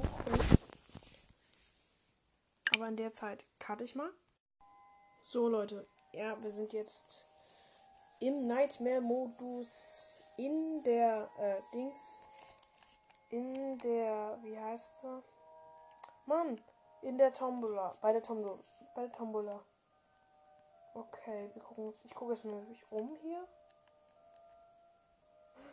Aber 2.75 2.87
in 2.87 2.97
der 2.97 3.13
Zeit 3.13 3.47
cutte 3.57 3.83
ich 3.83 3.95
mal. 3.95 4.13
So, 5.21 5.47
Leute. 5.47 5.89
Ja, 6.13 6.39
wir 6.43 6.51
sind 6.51 6.71
jetzt 6.71 7.30
im 8.21 8.43
Nightmare-Modus 8.43 10.23
in 10.37 10.83
der 10.83 11.27
äh, 11.39 11.61
Dings, 11.73 12.27
in 13.29 13.79
der, 13.79 14.37
wie 14.43 14.57
heißt 14.57 15.01
sie? 15.01 15.23
Mann, 16.27 16.61
in 17.01 17.17
der 17.17 17.33
Tombola, 17.33 17.97
bei 17.99 18.13
der 18.13 18.21
Tombola, 18.21 18.59
bei 18.93 19.01
der 19.01 19.11
Tombola. 19.11 19.59
Okay, 20.93 21.49
wir 21.53 21.63
gucken, 21.63 21.93
ich 22.03 22.13
gucke 22.13 22.33
jetzt 22.33 22.45
mal 22.45 22.63
um 22.91 23.15
hier. 23.21 23.47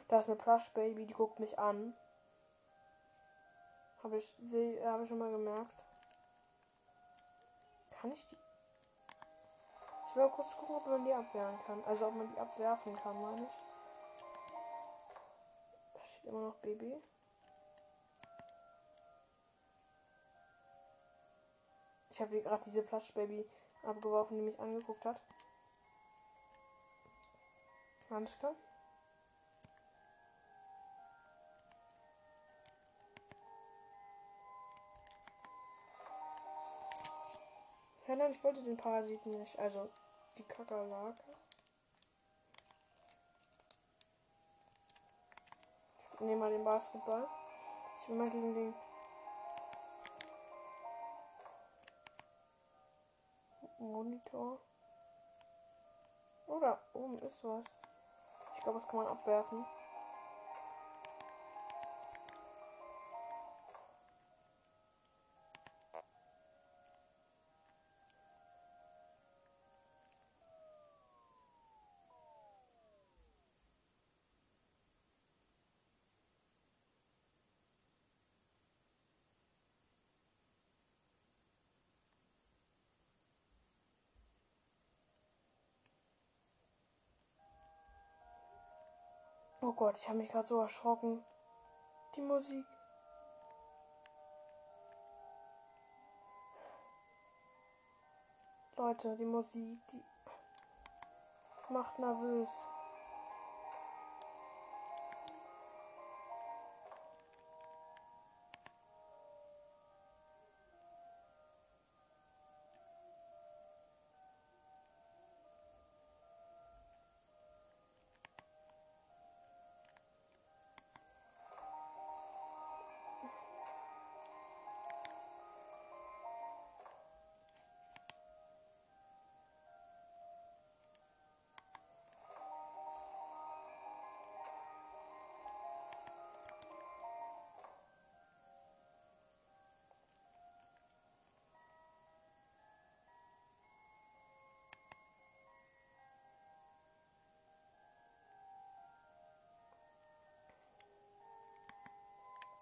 Da 0.09 0.19
ist 0.19 0.29
eine 0.29 0.37
Plush 0.37 0.73
Baby, 0.73 1.05
die 1.05 1.13
guckt 1.13 1.39
mich 1.41 1.59
an. 1.59 1.95
Habe 4.03 4.17
ich, 4.17 4.35
habe 4.85 5.03
ich 5.03 5.09
schon 5.09 5.19
mal 5.19 5.31
gemerkt. 5.31 5.85
Kann 7.91 8.13
ich 8.13 8.27
die? 8.27 8.48
Ich 10.19 10.33
kurz 10.33 10.57
gucken, 10.57 10.75
ob 10.75 10.87
man 10.87 11.05
die 11.05 11.13
abwehren 11.13 11.59
kann. 11.65 11.85
Also 11.85 12.09
ob 12.09 12.17
man 12.17 12.29
die 12.33 12.41
abwerfen 12.41 12.97
kann, 12.97 13.23
meine 13.23 13.49
ich 16.03 16.25
immer 16.25 16.41
noch 16.49 16.57
Baby. 16.57 17.01
Ich 22.11 22.21
habe 22.21 22.43
gerade 22.43 22.65
diese 22.67 22.83
Platschbaby 22.83 23.49
abgeworfen, 23.85 24.39
die 24.39 24.45
mich 24.47 24.59
angeguckt 24.59 25.05
hat. 25.05 25.21
Alles 28.11 28.37
klar. 28.41 28.57
Ja, 38.09 38.17
nein, 38.17 38.33
ich 38.33 38.43
wollte 38.43 38.63
den 38.63 38.77
Parasiten 38.77 39.39
nicht. 39.39 39.57
Also 39.59 39.89
die 40.39 40.45
Kakerlake. 40.45 41.35
nehme 46.21 46.41
mal 46.41 46.51
den 46.51 46.65
Basketball. 46.65 47.29
Ich 48.01 48.09
will 48.09 48.17
mal 48.17 48.31
gegen 48.31 48.55
den. 48.55 48.75
Monitor. 53.79 54.59
Oder 56.47 56.81
oben 56.93 57.23
ist 57.23 57.45
was. 57.45 57.65
Ich 58.57 58.63
glaube, 58.63 58.81
das 58.81 58.89
kann 58.89 58.97
man 58.97 59.07
abwerfen. 59.07 59.67
Oh 89.69 89.75
Gott, 89.75 89.99
ich 89.99 90.09
habe 90.09 90.17
mich 90.17 90.31
gerade 90.31 90.49
so 90.49 90.63
erschrocken. 90.63 91.23
Die 92.17 92.23
Musik. 92.23 92.65
Leute, 98.79 99.15
die 99.19 99.27
Musik, 99.27 99.79
die 99.93 100.03
macht 101.69 101.99
nervös. 101.99 102.49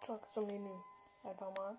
Zurück 0.07 0.29
zum 0.33 0.47
Menü. 0.47 0.71
Einfach 1.25 1.53
mal. 1.57 1.77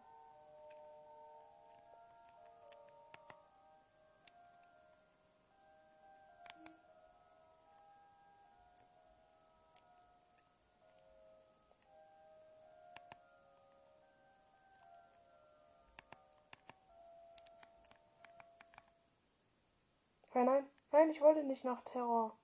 Nein, 20.33 20.69
nein, 20.91 21.09
ich 21.11 21.21
wollte 21.21 21.43
nicht 21.45 21.63
nach 21.63 21.81
Terror. 21.85 22.37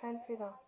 Kein 0.00 0.20
Fehler. 0.20 0.67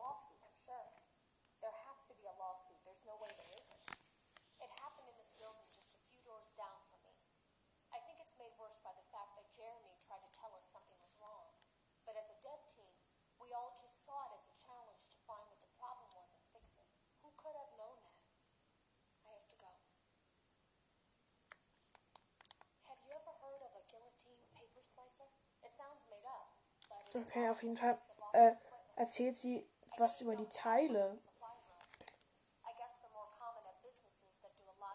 Okay, 27.13 27.49
auf 27.49 27.61
jeden 27.61 27.75
Fall 27.75 27.97
äh, 28.31 28.53
erzählt 28.95 29.35
sie 29.35 29.67
was 29.97 30.21
über 30.21 30.35
die 30.35 30.47
Teile. 30.47 31.17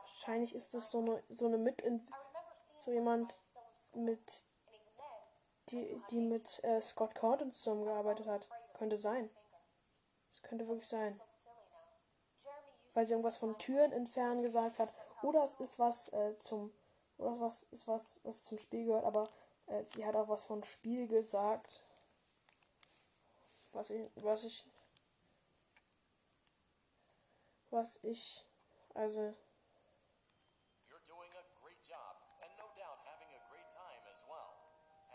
Wahrscheinlich 0.03 0.55
ist 0.55 0.73
das 0.73 0.91
so 0.91 1.01
eine 1.01 1.23
so 1.29 1.47
eine 1.47 1.59
mit 1.59 1.83
so 2.81 2.91
jemand 2.91 3.31
mit 3.95 4.45
die 5.69 6.03
die 6.11 6.21
mit 6.21 6.65
äh, 6.65 6.81
Scott 6.81 7.15
Cawthon 7.15 7.53
zusammengearbeitet 7.53 8.27
hat. 8.27 8.49
Könnte 8.73 8.97
sein. 8.97 9.29
Das 10.33 10.43
könnte 10.43 10.67
wirklich 10.67 10.89
sein. 10.89 11.21
Weil 12.95 13.05
sie 13.05 13.13
irgendwas 13.13 13.37
von 13.37 13.59
Türen 13.59 13.93
entfernen 13.93 14.43
gesagt 14.43 14.79
hat. 14.79 14.89
Oder 15.23 15.45
es 15.45 15.61
ist 15.61 15.79
was 15.79 16.09
äh, 16.15 16.39
zum 16.39 16.73
oder 17.19 17.39
was 17.41 17.65
ist 17.65 17.87
was 17.87 18.17
was 18.23 18.43
zum 18.43 18.57
Spiel 18.57 18.87
gehört, 18.87 19.05
aber 19.05 19.29
äh, 19.67 19.85
sie 19.85 20.07
hat 20.07 20.17
auch 20.17 20.29
was 20.29 20.45
von 20.45 20.65
Spiel 20.65 21.09
gesagt 21.09 21.83
was 23.77 23.91
ich, 23.91 24.09
was 24.17 24.45
ich, 24.45 24.65
was 27.69 28.01
ich, 28.03 28.45
also. 28.97 29.37
You're 30.89 31.05
doing 31.05 31.33
a 31.37 31.45
great 31.61 31.83
job, 31.85 32.17
and 32.41 32.49
no 32.57 32.73
doubt 32.73 32.97
having 33.05 33.29
a 33.37 33.41
great 33.53 33.69
time 33.69 34.01
as 34.09 34.25
well. 34.25 34.57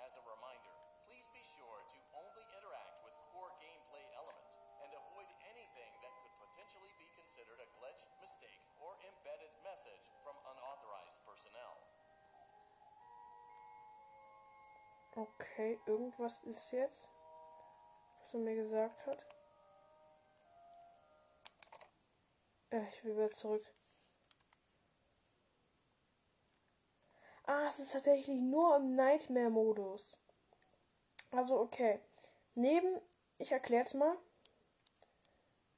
As 0.06 0.14
a 0.14 0.24
reminder, 0.30 0.78
please 1.02 1.26
be 1.34 1.42
sure 1.42 1.82
to 1.90 1.98
only 2.14 2.46
interact 2.54 3.02
with 3.02 3.18
core 3.34 3.50
gameplay 3.58 4.06
elements 4.14 4.62
and 4.86 4.94
avoid 4.94 5.30
anything 5.50 5.92
that 6.06 6.14
could 6.22 6.36
potentially 6.46 6.94
be 7.02 7.10
considered 7.18 7.58
a 7.58 7.70
glitch, 7.82 8.06
mistake, 8.22 8.62
or 8.78 8.94
embedded 9.10 9.54
message 9.66 10.06
from 10.22 10.38
unauthorized 10.46 11.18
personnel. 11.26 11.82
Okay, 15.18 15.82
irgendwas 15.90 16.40
ist 16.46 16.72
jetzt 16.72 17.10
er 18.34 18.40
mir 18.40 18.56
gesagt 18.56 19.06
hat. 19.06 19.26
Äh, 22.72 22.88
ich 22.90 23.04
will 23.04 23.16
wieder 23.16 23.32
zurück. 23.32 23.64
Ah, 27.44 27.68
es 27.68 27.80
ist 27.80 27.92
tatsächlich 27.92 28.40
nur 28.40 28.78
im 28.78 28.96
Nightmare-Modus. 28.96 30.18
Also, 31.32 31.60
okay. 31.60 32.00
Neben, 32.56 33.02
ich 33.38 33.52
erklär's 33.52 33.94
mal. 33.94 34.18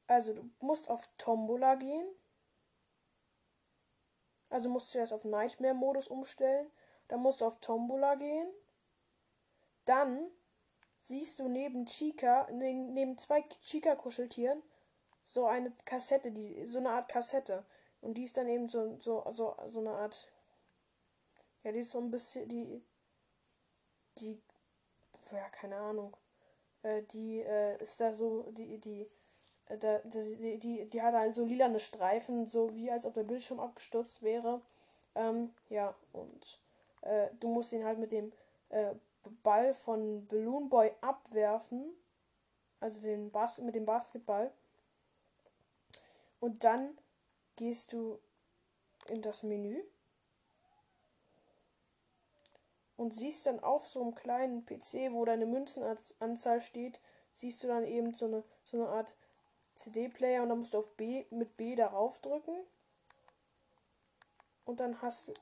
Also, 0.07 0.33
du 0.33 0.49
musst 0.59 0.89
auf 0.89 1.07
Tombola 1.17 1.75
gehen. 1.75 2.07
Also 4.49 4.69
musst 4.69 4.93
du 4.93 4.99
erst 4.99 5.13
auf 5.13 5.23
Nightmare-Modus 5.23 6.07
umstellen. 6.09 6.71
Dann 7.07 7.21
musst 7.21 7.41
du 7.41 7.45
auf 7.45 7.59
Tombola 7.59 8.13
gehen. 8.13 8.53
Dann 9.85 10.29
siehst 11.03 11.39
du 11.39 11.47
neben 11.47 11.85
Chica, 11.85 12.47
neben 12.51 13.17
zwei 13.17 13.43
Chica-Kuscheltieren, 13.61 14.63
so 15.25 15.45
eine 15.45 15.71
Kassette, 15.85 16.31
die, 16.31 16.65
so 16.65 16.79
eine 16.79 16.91
Art 16.91 17.09
Kassette. 17.09 17.63
Und 18.01 18.15
die 18.15 18.23
ist 18.23 18.37
dann 18.37 18.47
eben 18.47 18.69
so, 18.69 18.97
so, 18.99 19.25
so, 19.31 19.55
so 19.67 19.79
eine 19.79 19.91
Art. 19.91 20.31
Ja, 21.63 21.71
die 21.71 21.79
ist 21.79 21.91
so 21.91 21.99
ein 21.99 22.11
bisschen, 22.11 22.47
die, 22.49 22.83
die, 24.17 24.41
ja, 25.31 25.49
keine 25.49 25.77
Ahnung. 25.77 26.15
Äh, 26.81 27.03
die 27.13 27.39
äh, 27.41 27.81
ist 27.81 27.99
da 27.99 28.13
so, 28.13 28.43
die, 28.51 28.77
die, 28.79 29.09
äh, 29.67 29.77
da, 29.77 29.99
die, 29.99 30.59
die, 30.59 30.89
die 30.89 31.01
hat 31.01 31.13
halt 31.13 31.35
so 31.35 31.45
lilane 31.45 31.79
Streifen, 31.79 32.49
so 32.49 32.69
wie 32.75 32.91
als 32.91 33.05
ob 33.05 33.13
der 33.13 33.23
Bildschirm 33.23 33.59
abgestürzt 33.59 34.21
wäre. 34.21 34.61
Ähm, 35.15 35.53
ja, 35.69 35.95
und 36.11 36.59
äh, 37.01 37.29
du 37.39 37.47
musst 37.47 37.71
ihn 37.73 37.85
halt 37.85 37.99
mit 37.99 38.11
dem 38.11 38.33
äh, 38.69 38.95
Ball 39.43 39.73
von 39.73 40.27
Balloon 40.27 40.69
Boy 40.69 40.91
abwerfen. 41.01 41.93
Also 42.79 43.01
den 43.01 43.31
Bas 43.31 43.57
mit 43.59 43.75
dem 43.75 43.86
Basketball. 43.86 44.51
Und 46.39 46.63
dann 46.63 46.97
gehst 47.55 47.93
du 47.93 48.19
in 49.07 49.21
das 49.21 49.43
Menü 49.43 49.83
und 52.97 53.13
siehst 53.13 53.45
dann 53.45 53.59
auf 53.59 53.88
so 53.88 54.01
einem 54.01 54.15
kleinen 54.15 54.65
PC, 54.65 55.12
wo 55.12 55.25
deine 55.25 55.45
Münzenanzahl 55.45 56.62
steht, 56.62 56.99
siehst 57.33 57.63
du 57.63 57.67
dann 57.67 57.86
eben 57.86 58.13
so 58.13 58.25
eine, 58.25 58.43
so 58.63 58.77
eine 58.77 58.89
Art 58.89 59.15
CD-Player 59.75 60.43
und 60.43 60.49
dann 60.49 60.59
musst 60.59 60.73
du 60.73 60.77
auf 60.77 60.89
B 60.95 61.25
mit 61.29 61.57
B 61.57 61.75
darauf 61.75 62.19
drücken. 62.19 62.55
Und 64.65 64.79
dann 64.79 65.01
hast 65.01 65.27
du 65.27 65.33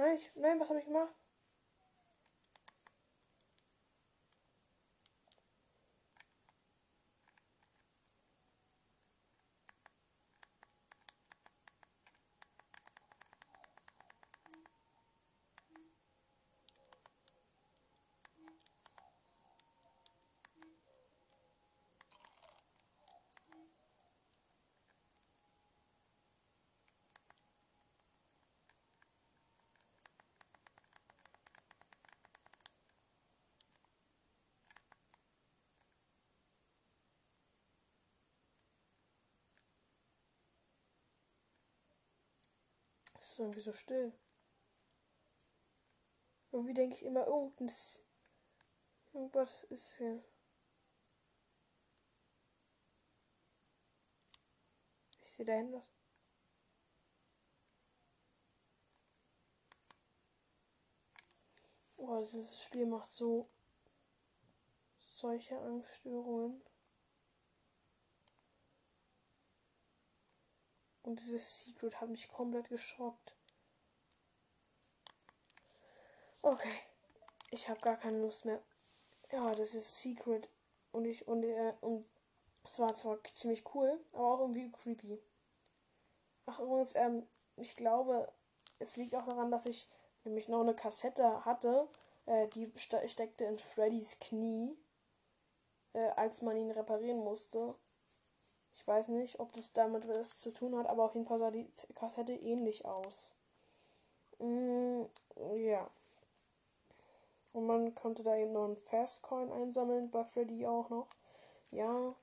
Nein, 0.00 0.16
ich, 0.16 0.34
nein, 0.34 0.58
was 0.58 0.70
habe 0.70 0.78
ich 0.78 0.86
gemacht? 0.86 1.14
Es 43.20 43.32
ist 43.32 43.38
irgendwie 43.38 43.60
so 43.60 43.72
still. 43.72 44.12
Irgendwie 46.52 46.74
denke 46.74 46.96
ich 46.96 47.04
immer, 47.04 47.26
irgendein. 47.26 47.70
Irgendwas 49.12 49.64
ist 49.64 49.98
hier. 49.98 50.24
Ich 55.22 55.30
sehe 55.30 55.46
da 55.46 55.52
hinten 55.52 55.74
was. 55.74 55.84
Oh, 61.96 62.24
dieses 62.24 62.62
Spiel 62.62 62.86
macht 62.86 63.12
so 63.12 63.48
solche 64.98 65.58
Angststörungen. 65.60 66.62
Und 71.10 71.18
dieses 71.18 71.64
Secret 71.64 72.00
hat 72.00 72.08
mich 72.08 72.28
komplett 72.28 72.68
geschockt. 72.68 73.34
Okay. 76.40 76.78
Ich 77.50 77.68
habe 77.68 77.80
gar 77.80 77.96
keine 77.96 78.20
Lust 78.20 78.44
mehr. 78.44 78.62
Ja, 79.32 79.52
das 79.56 79.74
ist 79.74 79.96
Secret. 79.96 80.48
Und 80.92 81.06
ich, 81.06 81.26
und, 81.26 81.42
äh, 81.42 81.74
und 81.80 82.08
es 82.70 82.78
war 82.78 82.94
zwar 82.94 83.18
ziemlich 83.24 83.64
cool, 83.74 83.98
aber 84.12 84.34
auch 84.34 84.40
irgendwie 84.42 84.70
creepy. 84.70 85.20
Ach, 86.46 86.60
übrigens, 86.60 86.94
ähm, 86.94 87.26
ich 87.56 87.74
glaube, 87.74 88.32
es 88.78 88.96
liegt 88.96 89.16
auch 89.16 89.26
daran, 89.26 89.50
dass 89.50 89.66
ich 89.66 89.90
nämlich 90.22 90.46
noch 90.46 90.60
eine 90.60 90.76
Kassette 90.76 91.44
hatte, 91.44 91.88
äh, 92.26 92.46
die 92.46 92.72
ste 92.76 93.08
steckte 93.08 93.46
in 93.46 93.58
Freddys 93.58 94.20
Knie, 94.20 94.78
äh, 95.92 96.10
als 96.10 96.40
man 96.40 96.56
ihn 96.56 96.70
reparieren 96.70 97.18
musste. 97.18 97.74
Ich 98.80 98.88
weiß 98.88 99.08
nicht, 99.08 99.38
ob 99.40 99.52
das 99.52 99.74
damit 99.74 100.08
was 100.08 100.40
zu 100.40 100.52
tun 100.52 100.74
hat, 100.74 100.86
aber 100.86 101.04
auf 101.04 101.14
jeden 101.14 101.26
Fall 101.26 101.38
sah 101.38 101.50
die 101.50 101.68
Kassette 101.94 102.32
ähnlich 102.32 102.86
aus. 102.86 103.34
Mm, 104.38 105.02
ja. 105.56 105.90
Und 107.52 107.66
man 107.66 107.94
konnte 107.94 108.22
da 108.22 108.34
eben 108.36 108.52
noch 108.52 108.64
einen 108.64 108.78
Fastcoin 108.78 109.52
einsammeln, 109.52 110.10
bei 110.10 110.24
Freddy 110.24 110.66
auch 110.66 110.88
noch. 110.88 111.08
Ja, 111.70 112.14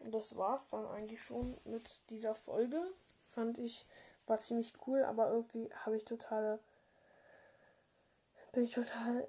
und 0.00 0.12
das 0.12 0.36
war's 0.36 0.68
dann 0.68 0.86
eigentlich 0.86 1.22
schon 1.22 1.56
mit 1.64 1.88
dieser 2.10 2.34
Folge. 2.34 2.82
Fand 3.28 3.56
ich, 3.58 3.86
war 4.26 4.40
ziemlich 4.40 4.72
cool, 4.88 5.04
aber 5.04 5.30
irgendwie 5.30 5.70
habe 5.84 5.96
ich 5.96 6.04
totale, 6.04 6.58
bin 8.50 8.64
ich 8.64 8.72
total, 8.72 9.28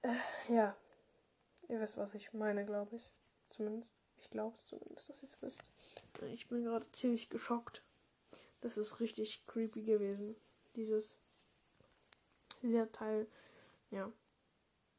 äh, 0.00 0.14
ja, 0.48 0.74
ihr 1.68 1.78
wisst, 1.78 1.98
was 1.98 2.14
ich 2.14 2.32
meine, 2.32 2.64
glaube 2.64 2.96
ich. 2.96 3.10
Zumindest, 3.50 3.92
ich 4.20 4.30
glaube 4.30 4.56
es 4.56 4.66
zumindest, 4.66 5.08
dass 5.08 5.22
ihr 5.22 5.28
es 5.28 5.42
wisst. 5.42 5.62
Ich 6.32 6.48
bin 6.48 6.64
gerade 6.64 6.90
ziemlich 6.92 7.28
geschockt. 7.30 7.82
Das 8.60 8.76
ist 8.76 9.00
richtig 9.00 9.46
creepy 9.46 9.82
gewesen. 9.82 10.36
Dieses, 10.76 11.18
dieser 12.62 12.90
Teil, 12.92 13.26
ja. 13.90 14.12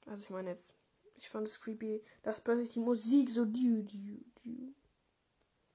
Also 0.07 0.23
ich 0.23 0.29
meine 0.29 0.51
jetzt, 0.51 0.73
ich 1.15 1.29
fand 1.29 1.47
es 1.47 1.61
creepy, 1.61 2.03
dass 2.23 2.41
plötzlich 2.41 2.69
die 2.69 2.79
Musik 2.79 3.29
so. 3.29 3.45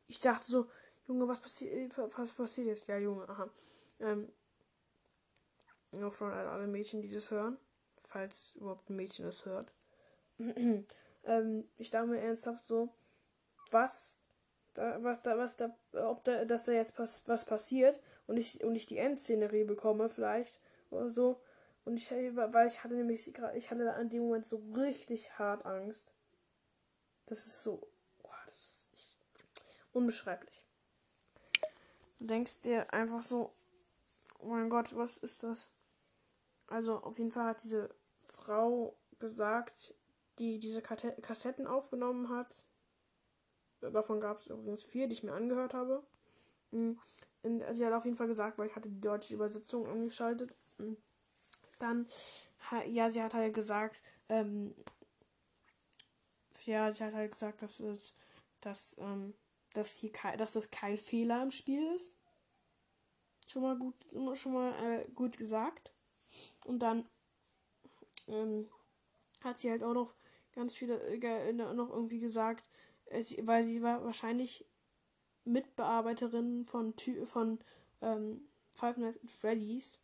Ich 0.08 0.20
dachte 0.20 0.50
so, 0.50 0.68
Junge, 1.06 1.28
was 1.28 1.40
passiert, 1.40 1.96
was 1.96 2.32
passiert 2.32 2.66
jetzt? 2.66 2.88
Ja, 2.88 2.98
Junge, 2.98 3.28
aha. 3.28 3.48
Ähm, 4.00 4.28
nur 5.92 6.10
von 6.10 6.32
alle 6.32 6.66
Mädchen, 6.66 7.00
die 7.00 7.10
das 7.10 7.30
hören, 7.30 7.56
falls 8.00 8.56
überhaupt 8.56 8.90
ein 8.90 8.96
Mädchen 8.96 9.24
das 9.24 9.46
hört. 9.46 9.72
ähm, 10.38 11.68
ich 11.78 11.90
dachte 11.90 12.08
mir 12.08 12.20
ernsthaft 12.20 12.66
so, 12.66 12.92
was 13.70 14.20
da, 14.74 15.02
was 15.02 15.22
da, 15.22 15.38
was 15.38 15.56
da, 15.56 15.76
ob 15.92 16.24
da, 16.24 16.44
dass 16.44 16.64
da 16.64 16.72
jetzt 16.72 16.94
pass, 16.94 17.22
was 17.26 17.44
passiert 17.44 18.00
und 18.26 18.36
ich 18.36 18.62
und 18.62 18.74
ich 18.74 18.86
die 18.86 18.98
Endszenerie 18.98 19.64
bekomme 19.64 20.08
vielleicht 20.08 20.58
oder 20.90 21.10
so. 21.10 21.40
Und 21.84 21.96
ich, 21.96 22.10
weil 22.10 22.66
ich 22.66 22.82
hatte 22.82 22.94
nämlich 22.94 23.32
gerade, 23.32 23.56
ich 23.56 23.70
hatte 23.70 23.94
an 23.94 24.08
dem 24.08 24.24
Moment 24.24 24.44
so 24.44 24.60
richtig 24.74 25.38
hart 25.38 25.64
Angst. 25.64 26.12
Das 27.26 27.46
ist 27.46 27.62
so, 27.62 27.88
boah, 28.22 28.36
das 28.46 28.88
ist 28.92 29.16
unbeschreiblich. 29.92 30.66
Du 32.18 32.26
denkst 32.26 32.60
dir 32.60 32.92
einfach 32.92 33.22
so, 33.22 33.52
oh 34.40 34.46
mein 34.46 34.68
Gott, 34.68 34.96
was 34.96 35.18
ist 35.18 35.44
das? 35.44 35.70
Also 36.66 36.98
auf 36.98 37.18
jeden 37.18 37.30
Fall 37.30 37.46
hat 37.46 37.62
diese 37.62 37.94
Frau 38.26 38.96
gesagt, 39.20 39.94
die 40.38 40.58
diese 40.58 40.82
Kassetten 40.82 41.66
aufgenommen 41.66 42.28
hat. 42.28 42.66
Davon 43.92 44.20
gab 44.20 44.38
es 44.38 44.46
übrigens 44.48 44.82
vier, 44.82 45.06
die 45.06 45.14
ich 45.14 45.22
mir 45.22 45.32
angehört 45.32 45.74
habe. 45.74 46.02
Mm, 46.70 46.92
sie 47.42 47.86
hat 47.86 47.92
auf 47.92 48.04
jeden 48.04 48.16
Fall 48.16 48.26
gesagt, 48.26 48.58
weil 48.58 48.66
ich 48.68 48.76
hatte 48.76 48.88
die 48.88 49.00
deutsche 49.00 49.34
Übersetzung 49.34 49.86
angeschaltet. 49.86 50.54
Mm, 50.78 50.94
dann, 51.78 52.06
ja, 52.86 53.10
sie 53.10 53.22
hat 53.22 53.34
halt 53.34 53.54
gesagt, 53.54 54.00
ähm, 54.28 54.74
ja, 56.64 56.90
sie 56.92 57.04
hat 57.04 57.14
halt 57.14 57.32
gesagt, 57.32 57.62
dass 57.62 57.80
es, 57.80 58.14
dass, 58.60 58.96
ähm, 58.98 59.34
dass 59.74 59.96
hier 59.96 60.12
kein, 60.12 60.38
dass 60.38 60.52
das 60.52 60.70
kein 60.70 60.98
Fehler 60.98 61.42
im 61.42 61.50
Spiel 61.50 61.94
ist. 61.94 62.14
Schon 63.46 63.62
mal 63.62 63.76
gut, 63.76 63.94
schon 64.34 64.54
mal 64.54 64.72
äh, 64.74 65.04
gut 65.14 65.36
gesagt. 65.36 65.92
Und 66.64 66.80
dann 66.80 67.06
ähm, 68.28 68.68
hat 69.42 69.58
sie 69.58 69.70
halt 69.70 69.84
auch 69.84 69.94
noch 69.94 70.14
ganz 70.52 70.74
viele, 70.74 70.98
äh, 71.00 71.52
noch 71.52 71.90
irgendwie 71.90 72.18
gesagt, 72.18 72.64
weil 73.42 73.62
sie 73.64 73.82
war 73.82 74.04
wahrscheinlich 74.04 74.64
Mitbearbeiterin 75.44 76.64
von 76.64 76.94
von 77.24 77.58
ähm, 78.02 78.48
Five 78.70 78.96
Nights 78.98 79.20
at 79.22 79.30
Freddy's 79.30 79.98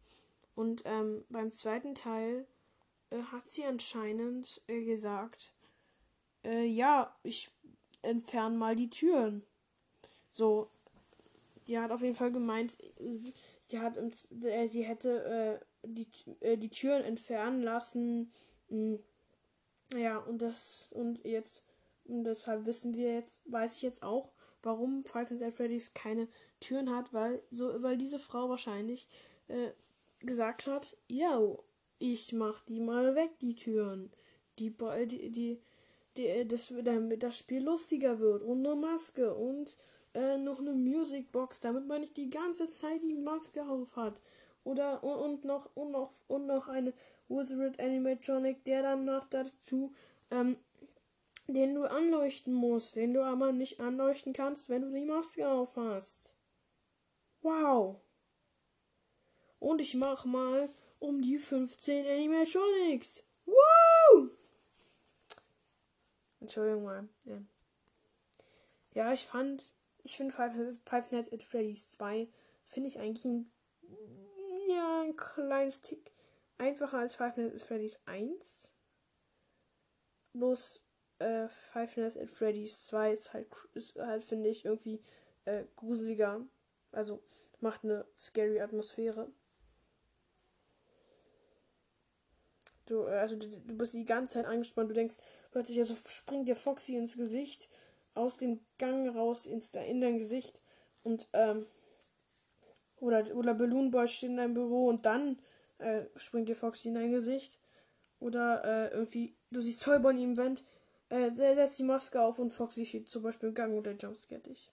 und 0.54 0.82
ähm, 0.84 1.24
beim 1.28 1.50
zweiten 1.50 1.94
Teil 1.94 2.46
äh, 3.10 3.22
hat 3.22 3.50
sie 3.50 3.64
anscheinend 3.64 4.62
äh, 4.66 4.84
gesagt, 4.84 5.52
äh, 6.44 6.64
ja, 6.64 7.14
ich 7.22 7.50
entferne 8.02 8.56
mal 8.56 8.76
die 8.76 8.90
Türen. 8.90 9.44
So, 10.30 10.70
die 11.68 11.78
hat 11.78 11.90
auf 11.90 12.02
jeden 12.02 12.14
Fall 12.14 12.32
gemeint, 12.32 12.78
sie 13.66 13.78
hat, 13.78 13.96
äh, 13.96 14.66
sie 14.66 14.82
hätte 14.82 15.60
äh, 15.62 15.86
die, 15.86 16.08
äh, 16.40 16.56
die 16.56 16.70
Türen 16.70 17.02
entfernen 17.04 17.62
lassen. 17.62 18.32
Mh, 18.68 18.98
hm, 19.92 20.00
ja, 20.00 20.18
und 20.18 20.40
das, 20.40 20.92
und 20.92 21.22
jetzt, 21.24 21.64
und 22.04 22.24
deshalb 22.24 22.66
wissen 22.66 22.94
wir 22.94 23.14
jetzt, 23.14 23.42
weiß 23.50 23.76
ich 23.76 23.82
jetzt 23.82 24.02
auch, 24.02 24.32
warum 24.62 25.04
Five 25.04 25.30
Nights 25.30 25.42
at 25.42 25.54
Freddy's 25.54 25.94
keine 25.94 26.28
Türen 26.60 26.94
hat, 26.94 27.12
weil, 27.12 27.42
so, 27.50 27.82
weil 27.82 27.96
diese 27.96 28.18
Frau 28.18 28.48
wahrscheinlich 28.48 29.08
äh, 29.48 29.70
gesagt 30.20 30.66
hat, 30.66 30.96
ja, 31.08 31.40
ich 31.98 32.32
mach 32.32 32.60
die 32.62 32.80
mal 32.80 33.14
weg, 33.14 33.30
die 33.40 33.54
Türen. 33.54 34.10
Die, 34.58 34.74
die, 35.06 35.30
die, 35.30 35.60
die 36.16 36.48
das, 36.48 36.72
damit 36.82 37.22
das 37.22 37.38
Spiel 37.38 37.64
lustiger 37.64 38.18
wird. 38.18 38.42
Und 38.42 38.66
eine 38.66 38.76
Maske 38.76 39.34
und 39.34 39.76
äh, 40.14 40.36
noch 40.36 40.58
eine 40.58 40.72
Musicbox, 40.72 41.60
damit 41.60 41.86
man 41.86 42.00
nicht 42.00 42.16
die 42.16 42.30
ganze 42.30 42.70
Zeit 42.70 43.02
die 43.02 43.14
Maske 43.14 43.62
auf 43.62 43.96
hat. 43.96 44.20
Oder 44.64 45.02
und, 45.02 45.14
und 45.14 45.44
noch 45.44 45.70
und 45.74 45.90
noch 45.90 46.12
und 46.28 46.46
noch 46.46 46.68
eine 46.68 46.92
Wizard 47.28 47.80
Animatronic, 47.80 48.64
der 48.64 48.82
dann 48.82 49.04
noch 49.04 49.24
dazu, 49.24 49.92
ähm, 50.30 50.56
den 51.46 51.74
du 51.74 51.84
anleuchten 51.84 52.54
musst, 52.54 52.96
den 52.96 53.14
du 53.14 53.22
aber 53.22 53.52
nicht 53.52 53.80
anleuchten 53.80 54.32
kannst, 54.32 54.68
wenn 54.68 54.82
du 54.82 54.92
die 54.92 55.04
Maske 55.04 55.48
auf 55.48 55.76
hast. 55.76 56.36
Wow. 57.40 58.00
Und 59.58 59.80
ich 59.80 59.94
mach 59.94 60.24
mal 60.24 60.68
um 60.98 61.20
die 61.20 61.38
15 61.38 62.06
Animatronics. 62.06 63.24
Woo! 63.44 64.30
Entschuldigung 66.40 66.84
mal. 66.84 67.08
Ja, 67.24 67.42
ja 68.92 69.12
ich 69.12 69.26
fand, 69.26 69.62
ich 70.02 70.16
finde 70.16 70.32
Five, 70.32 70.52
Five 70.84 71.10
Nights 71.10 71.32
at 71.32 71.42
Freddy's 71.42 71.90
2 71.90 72.28
finde 72.64 72.88
ich 72.88 72.98
eigentlich 72.98 73.24
ein, 73.24 73.52
ja, 74.68 75.02
ein 75.02 75.16
kleines 75.16 75.82
Tick 75.82 76.12
einfacher 76.58 76.98
als 76.98 77.16
Five 77.16 77.36
Nights 77.36 77.54
at 77.54 77.68
Freddy's 77.68 78.00
1. 78.06 78.74
Bloß 80.32 80.82
äh, 81.22 81.48
Five 81.48 81.96
Nights 81.96 82.16
at 82.16 82.28
Freddy's 82.28 82.84
2 82.86 83.12
ist 83.12 83.32
halt, 83.32 83.48
halt 83.98 84.24
finde 84.24 84.48
ich, 84.48 84.64
irgendwie 84.64 85.00
äh, 85.44 85.64
gruseliger. 85.76 86.40
Also 86.90 87.22
macht 87.60 87.84
eine 87.84 88.04
scary 88.18 88.60
Atmosphäre. 88.60 89.30
Du, 92.86 93.06
äh, 93.06 93.18
also 93.18 93.36
du, 93.36 93.48
du 93.48 93.76
bist 93.76 93.94
die 93.94 94.04
ganze 94.04 94.34
Zeit 94.34 94.46
angespannt. 94.46 94.90
Du 94.90 94.94
denkst, 94.94 95.16
plötzlich 95.50 95.78
also 95.78 95.94
springt 96.06 96.48
dir 96.48 96.56
Foxy 96.56 96.96
ins 96.96 97.16
Gesicht, 97.16 97.68
aus 98.14 98.36
dem 98.36 98.60
Gang 98.78 99.14
raus 99.14 99.46
ins, 99.46 99.70
in 99.70 100.00
dein 100.00 100.18
Gesicht 100.18 100.60
und 101.02 101.28
ähm, 101.32 101.66
oder, 102.96 103.24
oder 103.34 103.54
Balloon 103.54 103.90
Boy 103.90 104.06
steht 104.06 104.30
in 104.30 104.36
deinem 104.36 104.54
Büro 104.54 104.86
und 104.86 105.06
dann 105.06 105.38
äh, 105.78 106.04
springt 106.16 106.48
dir 106.48 106.54
Foxy 106.54 106.88
in 106.88 106.94
dein 106.94 107.10
Gesicht. 107.10 107.58
Oder 108.20 108.64
äh, 108.64 108.94
irgendwie, 108.94 109.34
du 109.50 109.60
siehst 109.60 109.82
Toyboy 109.82 110.22
im 110.22 110.36
Vent, 110.36 110.62
äh, 111.12 111.30
setzt 111.30 111.78
die 111.78 111.84
Maske 111.84 112.20
auf 112.20 112.38
und 112.38 112.52
Foxy 112.52 112.86
steht 112.86 113.10
zum 113.10 113.22
Beispiel 113.22 113.50
im 113.50 113.54
Gang 113.54 113.76
und 113.76 113.84
der 113.84 113.96
jumpscare 113.96 114.40
dich. 114.40 114.72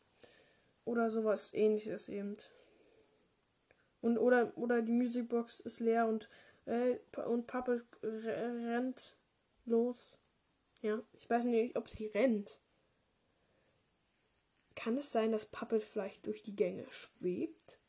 Oder 0.85 1.09
sowas 1.09 1.53
ähnliches 1.53 2.07
eben. 2.07 2.37
Und 4.01 4.17
oder, 4.17 4.57
oder 4.57 4.81
die 4.81 4.93
Musicbox 4.93 5.59
ist 5.59 5.81
leer 5.81 6.07
und, 6.07 6.29
äh, 6.65 6.97
und 7.25 7.45
Puppet 7.47 7.83
rennt 8.01 9.15
los. 9.65 10.17
Ja, 10.81 11.03
ich 11.13 11.29
weiß 11.29 11.43
nicht, 11.43 11.75
ob 11.75 11.89
sie 11.89 12.07
rennt. 12.07 12.61
Kann 14.75 14.97
es 14.97 15.11
sein, 15.11 15.33
dass 15.33 15.45
Puppet 15.45 15.83
vielleicht 15.83 16.25
durch 16.25 16.41
die 16.41 16.55
Gänge 16.55 16.89
schwebt? 16.89 17.79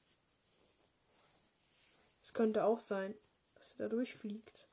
Es 2.21 2.35
könnte 2.35 2.65
auch 2.65 2.81
sein, 2.81 3.15
dass 3.55 3.75
er 3.75 3.89
da 3.89 3.95
durchfliegt. 3.95 4.70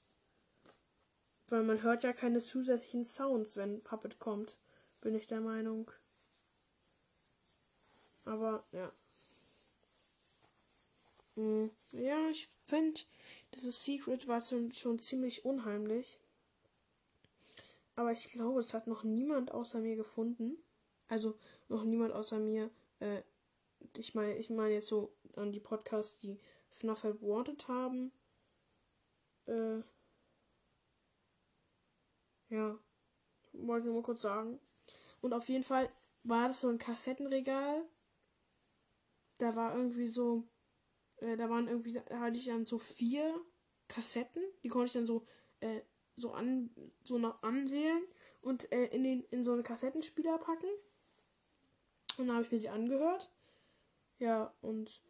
Weil 1.50 1.64
man 1.64 1.82
hört 1.82 2.04
ja 2.04 2.14
keine 2.14 2.40
zusätzlichen 2.40 3.06
Sounds, 3.06 3.56
wenn 3.56 3.82
Puppet 3.82 4.20
kommt, 4.20 4.58
bin 5.02 5.16
ich 5.16 5.28
der 5.28 5.42
Meinung. 5.42 5.90
Aber 8.26 8.64
ja. 8.74 8.92
Hm, 11.36 11.72
ja, 11.92 12.30
ich 12.30 12.48
finde, 12.66 13.00
dieses 13.56 13.86
Secret 13.86 14.28
war 14.28 14.42
schon, 14.42 15.00
ziemlich 15.00 15.46
unheimlich. 15.46 16.20
Aber 17.96 18.12
ich 18.12 18.32
glaube, 18.32 18.60
es 18.60 18.74
hat 18.74 18.88
noch 18.88 19.04
niemand 19.04 19.52
außer 19.52 19.80
mir 19.80 19.96
gefunden. 19.96 20.58
Also 21.08 21.38
noch 21.70 21.84
niemand 21.84 22.14
außer 22.14 22.40
mir. 22.40 22.70
Äh, 23.00 23.22
ich 23.96 24.14
meine, 24.14 24.36
ich 24.36 24.50
meine 24.50 24.74
jetzt 24.74 24.88
so 24.88 25.14
an 25.36 25.52
die 25.52 25.60
Podcasts, 25.60 26.20
die 26.20 26.40
FNAF 26.70 27.04
Wanted 27.22 27.68
haben. 27.68 28.12
Äh, 29.46 29.82
ja, 32.50 32.78
wollte 33.54 33.84
ich 33.84 33.86
nur 33.86 34.02
mal 34.02 34.06
kurz 34.06 34.22
sagen. 34.22 34.60
Und 35.22 35.34
auf 35.34 35.50
jeden 35.50 35.64
Fall 35.64 35.90
war 36.24 36.48
das 36.48 36.62
so 36.62 36.70
ein 36.70 36.78
Kassettenregal. 36.78 37.84
Da 39.40 39.56
war 39.56 39.76
irgendwie 39.76 40.08
so, 40.08 40.44
äh, 41.18 41.38
da 41.38 41.50
waren 41.50 41.68
irgendwie, 41.68 41.94
da 41.94 42.20
hatte 42.20 42.38
ich 42.38 42.46
dann 42.46 42.66
so 42.66 42.78
vier 42.78 43.40
Kassetten, 43.88 44.44
die 44.64 44.70
konnte 44.70 44.88
ich 44.88 44.94
dann 44.94 45.08
so, 45.08 45.24
äh, 45.60 45.82
so 46.16 46.32
an, 46.32 46.70
so 47.04 47.18
noch 47.18 47.42
anwählen 47.44 48.04
und 48.42 48.72
äh, 48.72 48.86
in 48.88 49.04
den, 49.04 49.24
in 49.26 49.44
so 49.44 49.54
einen 49.54 49.64
Kassettenspieler 49.64 50.38
packen. 50.40 50.70
Und 52.18 52.28
dann 52.28 52.38
habe 52.38 52.46
ich 52.46 52.52
mir 52.52 52.60
sie 52.60 52.70
angehört. 52.70 53.32
Ja, 54.18 54.54
und 54.62 55.02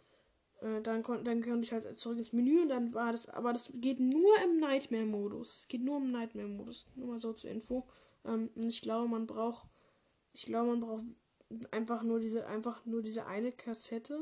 äh, 0.61 0.81
dann, 0.81 1.03
kon 1.03 1.23
dann 1.23 1.41
konnte 1.41 1.65
ich 1.65 1.71
halt 1.71 1.97
zurück 1.97 2.17
ins 2.17 2.33
Menü 2.33 2.61
und 2.61 2.69
dann 2.69 2.93
war 2.93 3.11
das, 3.11 3.27
aber 3.29 3.53
das 3.53 3.69
geht 3.73 3.99
nur 3.99 4.41
im 4.43 4.57
Nightmare-Modus. 4.59 5.61
Es 5.61 5.67
geht 5.67 5.81
nur 5.81 5.97
im 5.97 6.11
Nightmare-Modus. 6.11 6.87
Nur 6.95 7.07
mal 7.07 7.19
so 7.19 7.33
zur 7.33 7.51
Info. 7.51 7.87
Ähm, 8.25 8.49
und 8.55 8.65
ich 8.65 8.81
glaube, 8.81 9.07
man 9.07 9.27
braucht, 9.27 9.67
ich 10.33 10.45
glaube, 10.45 10.71
man 10.71 10.79
braucht 10.79 11.05
einfach 11.71 12.03
nur 12.03 12.19
diese, 12.19 12.47
einfach 12.47 12.85
nur 12.85 13.01
diese 13.01 13.25
eine 13.27 13.51
Kassette. 13.51 14.19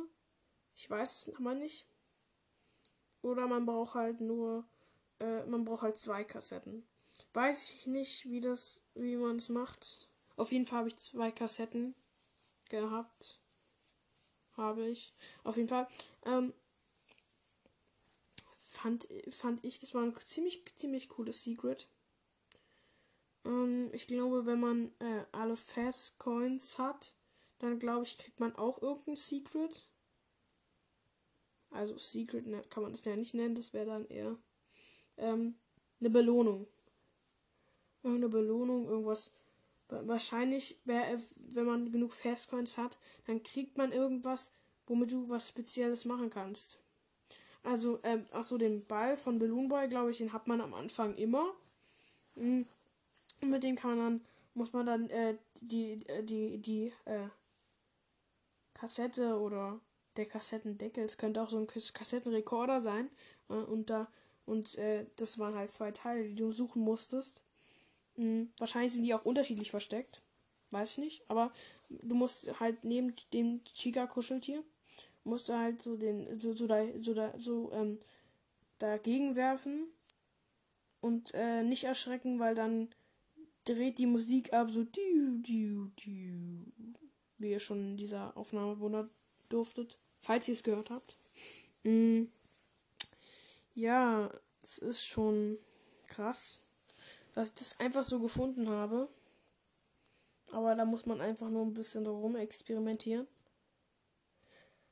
Ich 0.75 0.89
weiß 0.89 1.27
es 1.27 1.35
aber 1.35 1.55
nicht. 1.55 1.87
Oder 3.21 3.47
man 3.47 3.65
braucht 3.65 3.95
halt 3.95 4.21
nur, 4.21 4.65
äh, 5.19 5.45
man 5.45 5.63
braucht 5.65 5.81
halt 5.83 5.97
zwei 5.97 6.23
Kassetten. 6.23 6.85
Weiß 7.33 7.71
ich 7.71 7.87
nicht, 7.87 8.29
wie 8.29 8.41
das, 8.41 8.81
wie 8.93 9.15
man 9.15 9.37
es 9.37 9.49
macht. 9.49 10.09
Auf 10.35 10.51
jeden 10.51 10.65
Fall 10.65 10.79
habe 10.79 10.89
ich 10.89 10.97
zwei 10.97 11.31
Kassetten 11.31 11.95
gehabt. 12.69 13.39
Habe 14.57 14.87
ich. 14.87 15.13
Auf 15.43 15.57
jeden 15.57 15.67
Fall. 15.67 15.87
Ähm, 16.25 16.53
fand, 18.57 19.07
fand 19.29 19.63
ich, 19.65 19.79
das 19.79 19.93
war 19.93 20.03
ein 20.03 20.15
ziemlich, 20.23 20.63
ziemlich 20.75 21.09
cooles 21.09 21.43
Secret. 21.43 21.87
Ähm, 23.45 23.89
ich 23.93 24.07
glaube, 24.07 24.45
wenn 24.45 24.59
man 24.59 24.91
äh, 24.99 25.25
alle 25.31 25.55
Fast 25.55 26.19
Coins 26.19 26.77
hat, 26.77 27.13
dann 27.59 27.79
glaube 27.79 28.05
ich, 28.05 28.17
kriegt 28.17 28.39
man 28.39 28.55
auch 28.55 28.81
irgendein 28.81 29.15
Secret. 29.15 29.85
Also 31.71 31.97
Secret 31.97 32.47
ne, 32.47 32.61
kann 32.69 32.83
man 32.83 32.91
das 32.91 33.05
ja 33.05 33.15
nicht 33.15 33.33
nennen, 33.33 33.55
das 33.55 33.73
wäre 33.73 33.85
dann 33.85 34.07
eher 34.07 34.37
ähm, 35.17 35.55
eine 35.99 36.09
Belohnung. 36.09 36.67
Irgendeine 38.03 38.29
Belohnung, 38.29 38.87
irgendwas 38.87 39.31
wahrscheinlich, 39.89 40.79
wenn 40.85 41.65
man 41.65 41.91
genug 41.91 42.13
Fastcoins 42.13 42.77
hat, 42.77 42.97
dann 43.25 43.43
kriegt 43.43 43.77
man 43.77 43.91
irgendwas, 43.91 44.51
womit 44.87 45.11
du 45.11 45.29
was 45.29 45.49
Spezielles 45.49 46.05
machen 46.05 46.29
kannst. 46.29 46.79
Also, 47.63 47.99
ähm, 48.03 48.25
ach 48.31 48.43
so, 48.43 48.57
den 48.57 48.85
Ball 48.85 49.17
von 49.17 49.39
Balloon 49.39 49.67
Boy, 49.67 49.87
glaube 49.87 50.11
ich, 50.11 50.19
den 50.19 50.33
hat 50.33 50.47
man 50.47 50.61
am 50.61 50.73
Anfang 50.73 51.15
immer. 51.15 51.55
Und 52.35 52.67
hm. 53.41 53.49
mit 53.49 53.63
dem 53.63 53.75
kann 53.75 53.97
man 53.97 53.99
dann, 53.99 54.25
muss 54.53 54.73
man 54.73 54.85
dann 54.85 55.09
äh, 55.09 55.37
die, 55.61 56.07
äh, 56.07 56.23
die, 56.23 56.59
die, 56.59 56.93
äh, 57.05 57.27
Kassette 58.75 59.39
oder 59.39 59.79
der 60.17 60.27
Kassettendeckel, 60.27 61.05
es 61.05 61.17
könnte 61.17 61.41
auch 61.41 61.49
so 61.49 61.57
ein 61.57 61.67
Kassettenrekorder 61.67 62.79
sein. 62.79 63.09
Äh, 63.49 63.53
und 63.53 63.89
da, 63.89 64.07
und 64.45 64.77
äh, 64.77 65.07
das 65.15 65.39
waren 65.39 65.55
halt 65.55 65.71
zwei 65.71 65.91
Teile, 65.91 66.23
die 66.25 66.35
du 66.35 66.51
suchen 66.51 66.83
musstest. 66.83 67.41
Mhm. 68.17 68.51
Wahrscheinlich 68.57 68.93
sind 68.93 69.03
die 69.03 69.13
auch 69.13 69.25
unterschiedlich 69.25 69.71
versteckt. 69.71 70.21
Weiß 70.71 70.93
ich 70.93 70.97
nicht. 70.97 71.29
Aber 71.29 71.51
du 71.89 72.15
musst 72.15 72.59
halt 72.59 72.83
neben 72.83 73.13
dem 73.33 73.63
Chica-Kuscheltier, 73.63 74.63
musst 75.23 75.49
du 75.49 75.53
halt 75.53 75.81
so 75.81 75.95
den, 75.95 76.39
so, 76.39 76.53
so, 76.53 76.67
da, 76.67 76.83
so, 77.01 77.13
da, 77.13 77.33
so, 77.39 77.71
ähm, 77.71 77.99
dagegen 78.79 79.35
werfen 79.35 79.87
und 81.01 81.33
äh, 81.33 81.63
nicht 81.63 81.85
erschrecken, 81.85 82.39
weil 82.39 82.55
dann 82.55 82.89
dreht 83.63 83.97
die 83.99 84.05
Musik 84.05 84.53
ab, 84.53 84.69
so 84.69 84.83
diu, 84.83 85.37
diu, 85.41 85.87
diu, 86.03 86.65
wie 87.37 87.51
ihr 87.51 87.59
schon 87.59 87.91
in 87.91 87.97
dieser 87.97 88.35
Aufnahme 88.37 88.79
wundert 88.79 89.09
durftet, 89.49 89.99
falls 90.21 90.47
ihr 90.47 90.53
es 90.53 90.63
gehört 90.63 90.89
habt. 90.89 91.17
Mm. 91.83 92.25
Ja, 93.73 94.29
es 94.61 94.77
ist 94.77 95.05
schon 95.05 95.57
krass 96.07 96.61
dass 97.35 97.49
ich 97.49 97.53
das 97.53 97.79
einfach 97.79 98.03
so 98.03 98.19
gefunden 98.19 98.69
habe. 98.69 99.09
Aber 100.51 100.73
da 100.75 100.85
muss 100.85 101.05
man 101.05 101.21
einfach 101.21 101.49
nur 101.49 101.65
ein 101.65 101.73
bisschen 101.73 102.03
darum 102.03 102.35
experimentieren. 102.35 103.27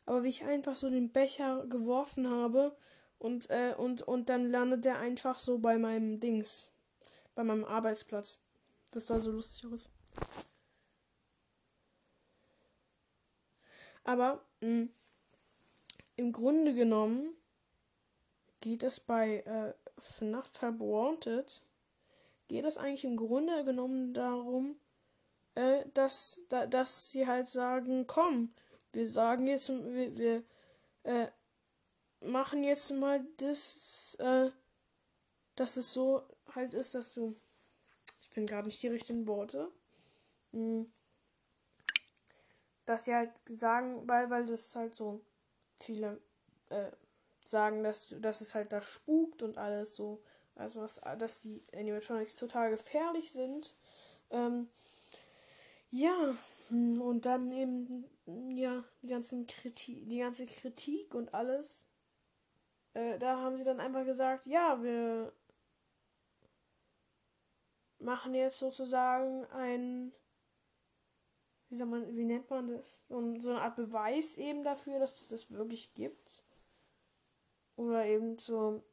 Aber 0.06 0.24
wie 0.24 0.30
ich 0.30 0.44
einfach 0.44 0.76
so 0.76 0.89
den 0.89 1.12
Becher 1.12 1.66
geworfen 1.68 2.30
habe 2.30 2.76
und, 3.18 3.50
äh, 3.50 3.74
und, 3.78 4.02
und 4.02 4.30
dann 4.30 4.50
landet 4.50 4.84
der 4.84 5.00
einfach 5.00 5.39
so 5.39 5.60
bei 5.60 5.78
meinem 5.78 6.20
Dings. 6.20 6.72
Bei 7.36 7.44
meinem 7.44 7.64
Arbeitsplatz. 7.64 8.41
Das 8.91 9.08
sah 9.08 9.20
so 9.20 9.32
lustig 9.32 9.72
aus. 9.72 9.89
Aber 14.04 14.44
mh, 14.60 14.68
hm, 14.68 14.94
im 16.18 16.32
Grunde 16.32 16.74
genommen 16.74 17.36
geht 18.60 18.84
es 18.84 19.00
bei 19.00 19.39
äh, 19.39 19.74
FNAF 19.98 20.62
Wanted 20.62 21.64
geht 22.48 22.66
es 22.66 22.78
eigentlich 22.78 23.06
im 23.06 23.18
Grunde 23.18 23.64
genommen 23.64 24.14
darum, 24.14 24.80
äh, 25.56 25.86
dass, 25.94 26.46
da, 26.50 26.66
dass 26.68 27.10
sie 27.12 27.28
halt 27.28 27.48
sagen, 27.48 28.08
komm, 28.08 28.54
wir 28.91 29.10
sagen 29.10 29.48
jetzt, 29.48 29.70
wir, 29.70 30.18
wir 30.18 30.44
äh, 31.04 31.28
machen 32.22 32.64
jetzt 32.64 32.91
mal 32.91 33.26
das, 33.38 34.16
äh, 34.20 34.50
dass 35.56 35.78
es 35.78 35.94
so 35.94 36.24
halt 36.54 36.74
ist, 36.74 36.96
dass 36.96 37.12
du, 37.12 37.36
ich 38.22 38.30
finde 38.30 38.52
gerade 38.52 38.68
nicht 38.68 38.82
die 38.82 38.88
richtigen 38.88 39.28
Worte, 39.28 39.72
mh, 40.52 40.60
hm, 40.60 40.94
dass 42.86 43.06
sie 43.06 43.16
halt 43.16 43.32
sagen, 43.48 44.08
weil, 44.08 44.30
weil 44.30 44.46
das 44.46 44.76
halt 44.76 44.96
so 44.96 45.22
viele 45.80 46.22
äh, 46.70 46.91
sagen, 47.46 47.84
dass, 47.84 48.14
dass 48.20 48.41
es 48.41 48.56
halt 48.56 48.72
da 48.72 48.82
spukt 48.82 49.41
und 49.41 49.58
alles 49.58 49.96
so 49.96 50.22
also, 50.56 50.82
dass, 50.82 51.01
dass 51.18 51.41
die 51.41 51.62
Animatronics 51.74 52.36
total 52.36 52.70
gefährlich 52.72 53.32
sind. 53.32 53.74
Ähm, 54.30 54.70
ja, 55.89 56.36
und 56.70 57.22
dann 57.26 57.51
eben, 57.51 58.06
ja, 58.56 58.84
die, 59.01 59.08
ganzen 59.08 59.45
Kritik, 59.47 60.10
die 60.10 60.20
ganze 60.20 60.45
Kritik 60.45 61.14
und 61.14 61.34
alles. 61.34 61.88
Äh, 62.93 63.18
da 63.20 63.39
haben 63.39 63.58
sie 63.58 63.64
dann 63.64 63.80
einfach 63.80 64.06
gesagt, 64.06 64.45
ja, 64.45 64.82
wir 64.82 65.34
machen 67.99 68.36
jetzt 68.36 68.60
sozusagen 68.60 69.45
ein, 69.45 70.14
wie 71.70 71.76
soll 71.76 71.88
man, 71.88 72.16
wie 72.16 72.26
nennt 72.26 72.49
man 72.49 72.68
das? 72.68 73.04
So, 73.08 73.39
so 73.39 73.51
eine 73.51 73.62
Art 73.62 73.76
Beweis 73.76 74.38
eben 74.38 74.64
dafür, 74.64 74.99
dass 74.99 75.22
es 75.22 75.28
das 75.30 75.51
wirklich 75.51 75.93
gibt. 75.93 76.43
Oder 77.76 78.06
eben 78.06 78.38
so 78.38 78.84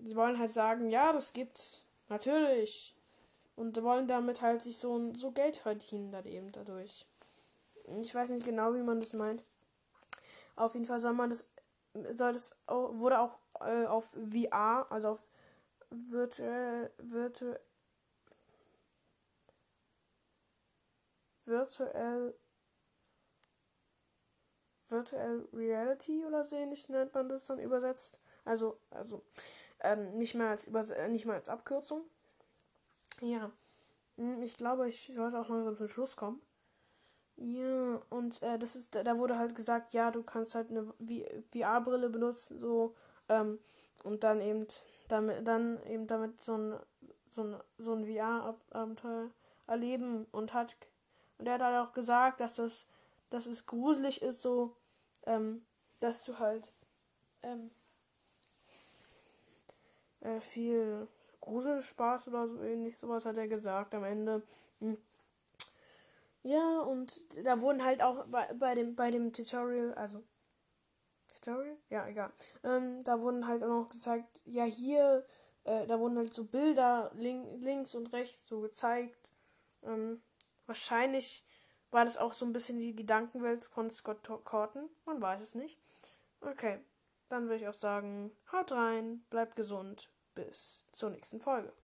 die 0.00 0.16
wollen 0.16 0.38
halt 0.38 0.52
sagen, 0.52 0.90
ja, 0.90 1.12
das 1.12 1.32
gibt's. 1.32 1.84
Natürlich. 2.08 2.94
Und 3.56 3.80
wollen 3.82 4.08
damit 4.08 4.40
halt 4.42 4.62
sich 4.62 4.78
so, 4.78 5.12
so 5.14 5.30
Geld 5.30 5.56
verdienen 5.56 6.10
dann 6.10 6.26
eben 6.26 6.50
dadurch. 6.52 7.06
Ich 8.00 8.14
weiß 8.14 8.30
nicht 8.30 8.46
genau, 8.46 8.74
wie 8.74 8.82
man 8.82 9.00
das 9.00 9.12
meint. 9.12 9.42
Auf 10.56 10.74
jeden 10.74 10.86
Fall 10.86 11.00
soll 11.00 11.12
man 11.12 11.30
das, 11.30 11.50
soll 12.14 12.32
das 12.32 12.56
wurde 12.66 13.20
auch 13.20 13.38
äh, 13.60 13.86
auf 13.86 14.16
VR, 14.30 14.86
also 14.90 15.08
auf 15.08 15.22
virtuell, 15.90 16.90
virtuell, 16.98 17.60
virtuell, 21.44 22.34
Virtual 24.90 25.48
Reality 25.52 26.24
oder 26.24 26.42
so 26.42 26.56
ähnlich 26.56 26.88
nennt 26.88 27.14
man 27.14 27.28
das 27.28 27.46
dann 27.46 27.58
übersetzt. 27.58 28.18
Also, 28.44 28.78
also 28.90 29.22
ähm, 29.82 30.16
nicht 30.18 30.34
mehr 30.34 30.50
als 30.50 30.66
Übers 30.66 30.90
äh, 30.90 31.08
nicht 31.08 31.26
mehr 31.26 31.36
als 31.36 31.48
Abkürzung. 31.48 32.02
Ja. 33.20 33.50
Hm, 34.16 34.42
ich 34.42 34.56
glaube, 34.56 34.88
ich 34.88 35.10
sollte 35.14 35.40
auch 35.40 35.48
langsam 35.48 35.76
zum 35.76 35.88
Schluss 35.88 36.16
kommen. 36.16 36.40
Ja, 37.36 38.02
und 38.10 38.42
äh, 38.42 38.58
das 38.58 38.76
ist, 38.76 38.94
da 38.94 39.16
wurde 39.16 39.38
halt 39.38 39.54
gesagt, 39.54 39.94
ja, 39.94 40.10
du 40.10 40.22
kannst 40.22 40.54
halt 40.54 40.68
eine 40.70 40.86
VR-Brille 41.52 42.10
benutzen, 42.10 42.60
so, 42.60 42.94
ähm, 43.30 43.58
und 44.04 44.24
dann 44.24 44.42
eben 44.42 44.66
damit, 45.08 45.48
dann 45.48 45.82
eben 45.84 46.06
damit 46.06 46.42
so 46.42 46.56
ein, 46.58 46.78
so 47.30 47.44
ein, 47.44 47.56
so 47.78 47.94
ein 47.94 48.04
VR-Abenteuer 48.04 49.30
erleben 49.66 50.26
und 50.32 50.52
hat, 50.52 50.76
und 51.38 51.46
er 51.46 51.54
hat 51.54 51.62
halt 51.62 51.88
auch 51.88 51.94
gesagt, 51.94 52.40
dass 52.40 52.56
das, 52.56 52.84
dass 53.30 53.46
es 53.46 53.64
gruselig 53.64 54.20
ist, 54.20 54.42
so, 54.42 54.76
ähm, 55.24 55.64
dass 55.98 56.24
du 56.24 56.38
halt, 56.38 56.74
ähm, 57.42 57.70
äh, 60.20 60.40
viel 60.40 61.08
Gruselspaß 61.40 62.28
oder 62.28 62.46
so 62.46 62.62
ähnlich, 62.62 62.96
sowas 62.98 63.24
hat 63.24 63.36
er 63.36 63.48
gesagt 63.48 63.94
am 63.94 64.04
Ende. 64.04 64.42
Hm. 64.80 64.98
Ja, 66.42 66.80
und 66.80 67.22
da 67.44 67.60
wurden 67.60 67.84
halt 67.84 68.02
auch 68.02 68.24
bei, 68.26 68.46
bei 68.54 68.74
dem 68.74 68.94
bei 68.94 69.10
dem 69.10 69.32
Tutorial, 69.32 69.94
also 69.94 70.22
Tutorial? 71.34 71.76
Ja, 71.90 72.06
egal. 72.06 72.32
Ähm, 72.64 73.02
da 73.04 73.20
wurden 73.20 73.46
halt 73.46 73.62
auch 73.62 73.68
noch 73.68 73.88
gezeigt, 73.88 74.42
ja 74.44 74.64
hier, 74.64 75.26
äh, 75.64 75.86
da 75.86 75.98
wurden 75.98 76.18
halt 76.18 76.34
so 76.34 76.44
Bilder 76.44 77.10
link, 77.14 77.46
links 77.62 77.94
und 77.94 78.12
rechts 78.12 78.48
so 78.48 78.60
gezeigt. 78.60 79.30
Ähm, 79.82 80.22
wahrscheinlich 80.66 81.44
war 81.90 82.04
das 82.04 82.16
auch 82.16 82.32
so 82.32 82.44
ein 82.44 82.52
bisschen 82.52 82.78
die 82.78 82.94
Gedankenwelt 82.94 83.64
von 83.64 83.90
Scott 83.90 84.22
Corton. 84.44 84.88
Man 85.04 85.20
weiß 85.20 85.42
es 85.42 85.54
nicht. 85.54 85.78
Okay, 86.40 86.80
dann 87.30 87.44
würde 87.44 87.56
ich 87.56 87.68
auch 87.68 87.74
sagen, 87.74 88.32
haut 88.52 88.72
rein, 88.72 89.24
bleibt 89.30 89.56
gesund, 89.56 90.10
bis 90.34 90.86
zur 90.92 91.10
nächsten 91.10 91.40
Folge. 91.40 91.72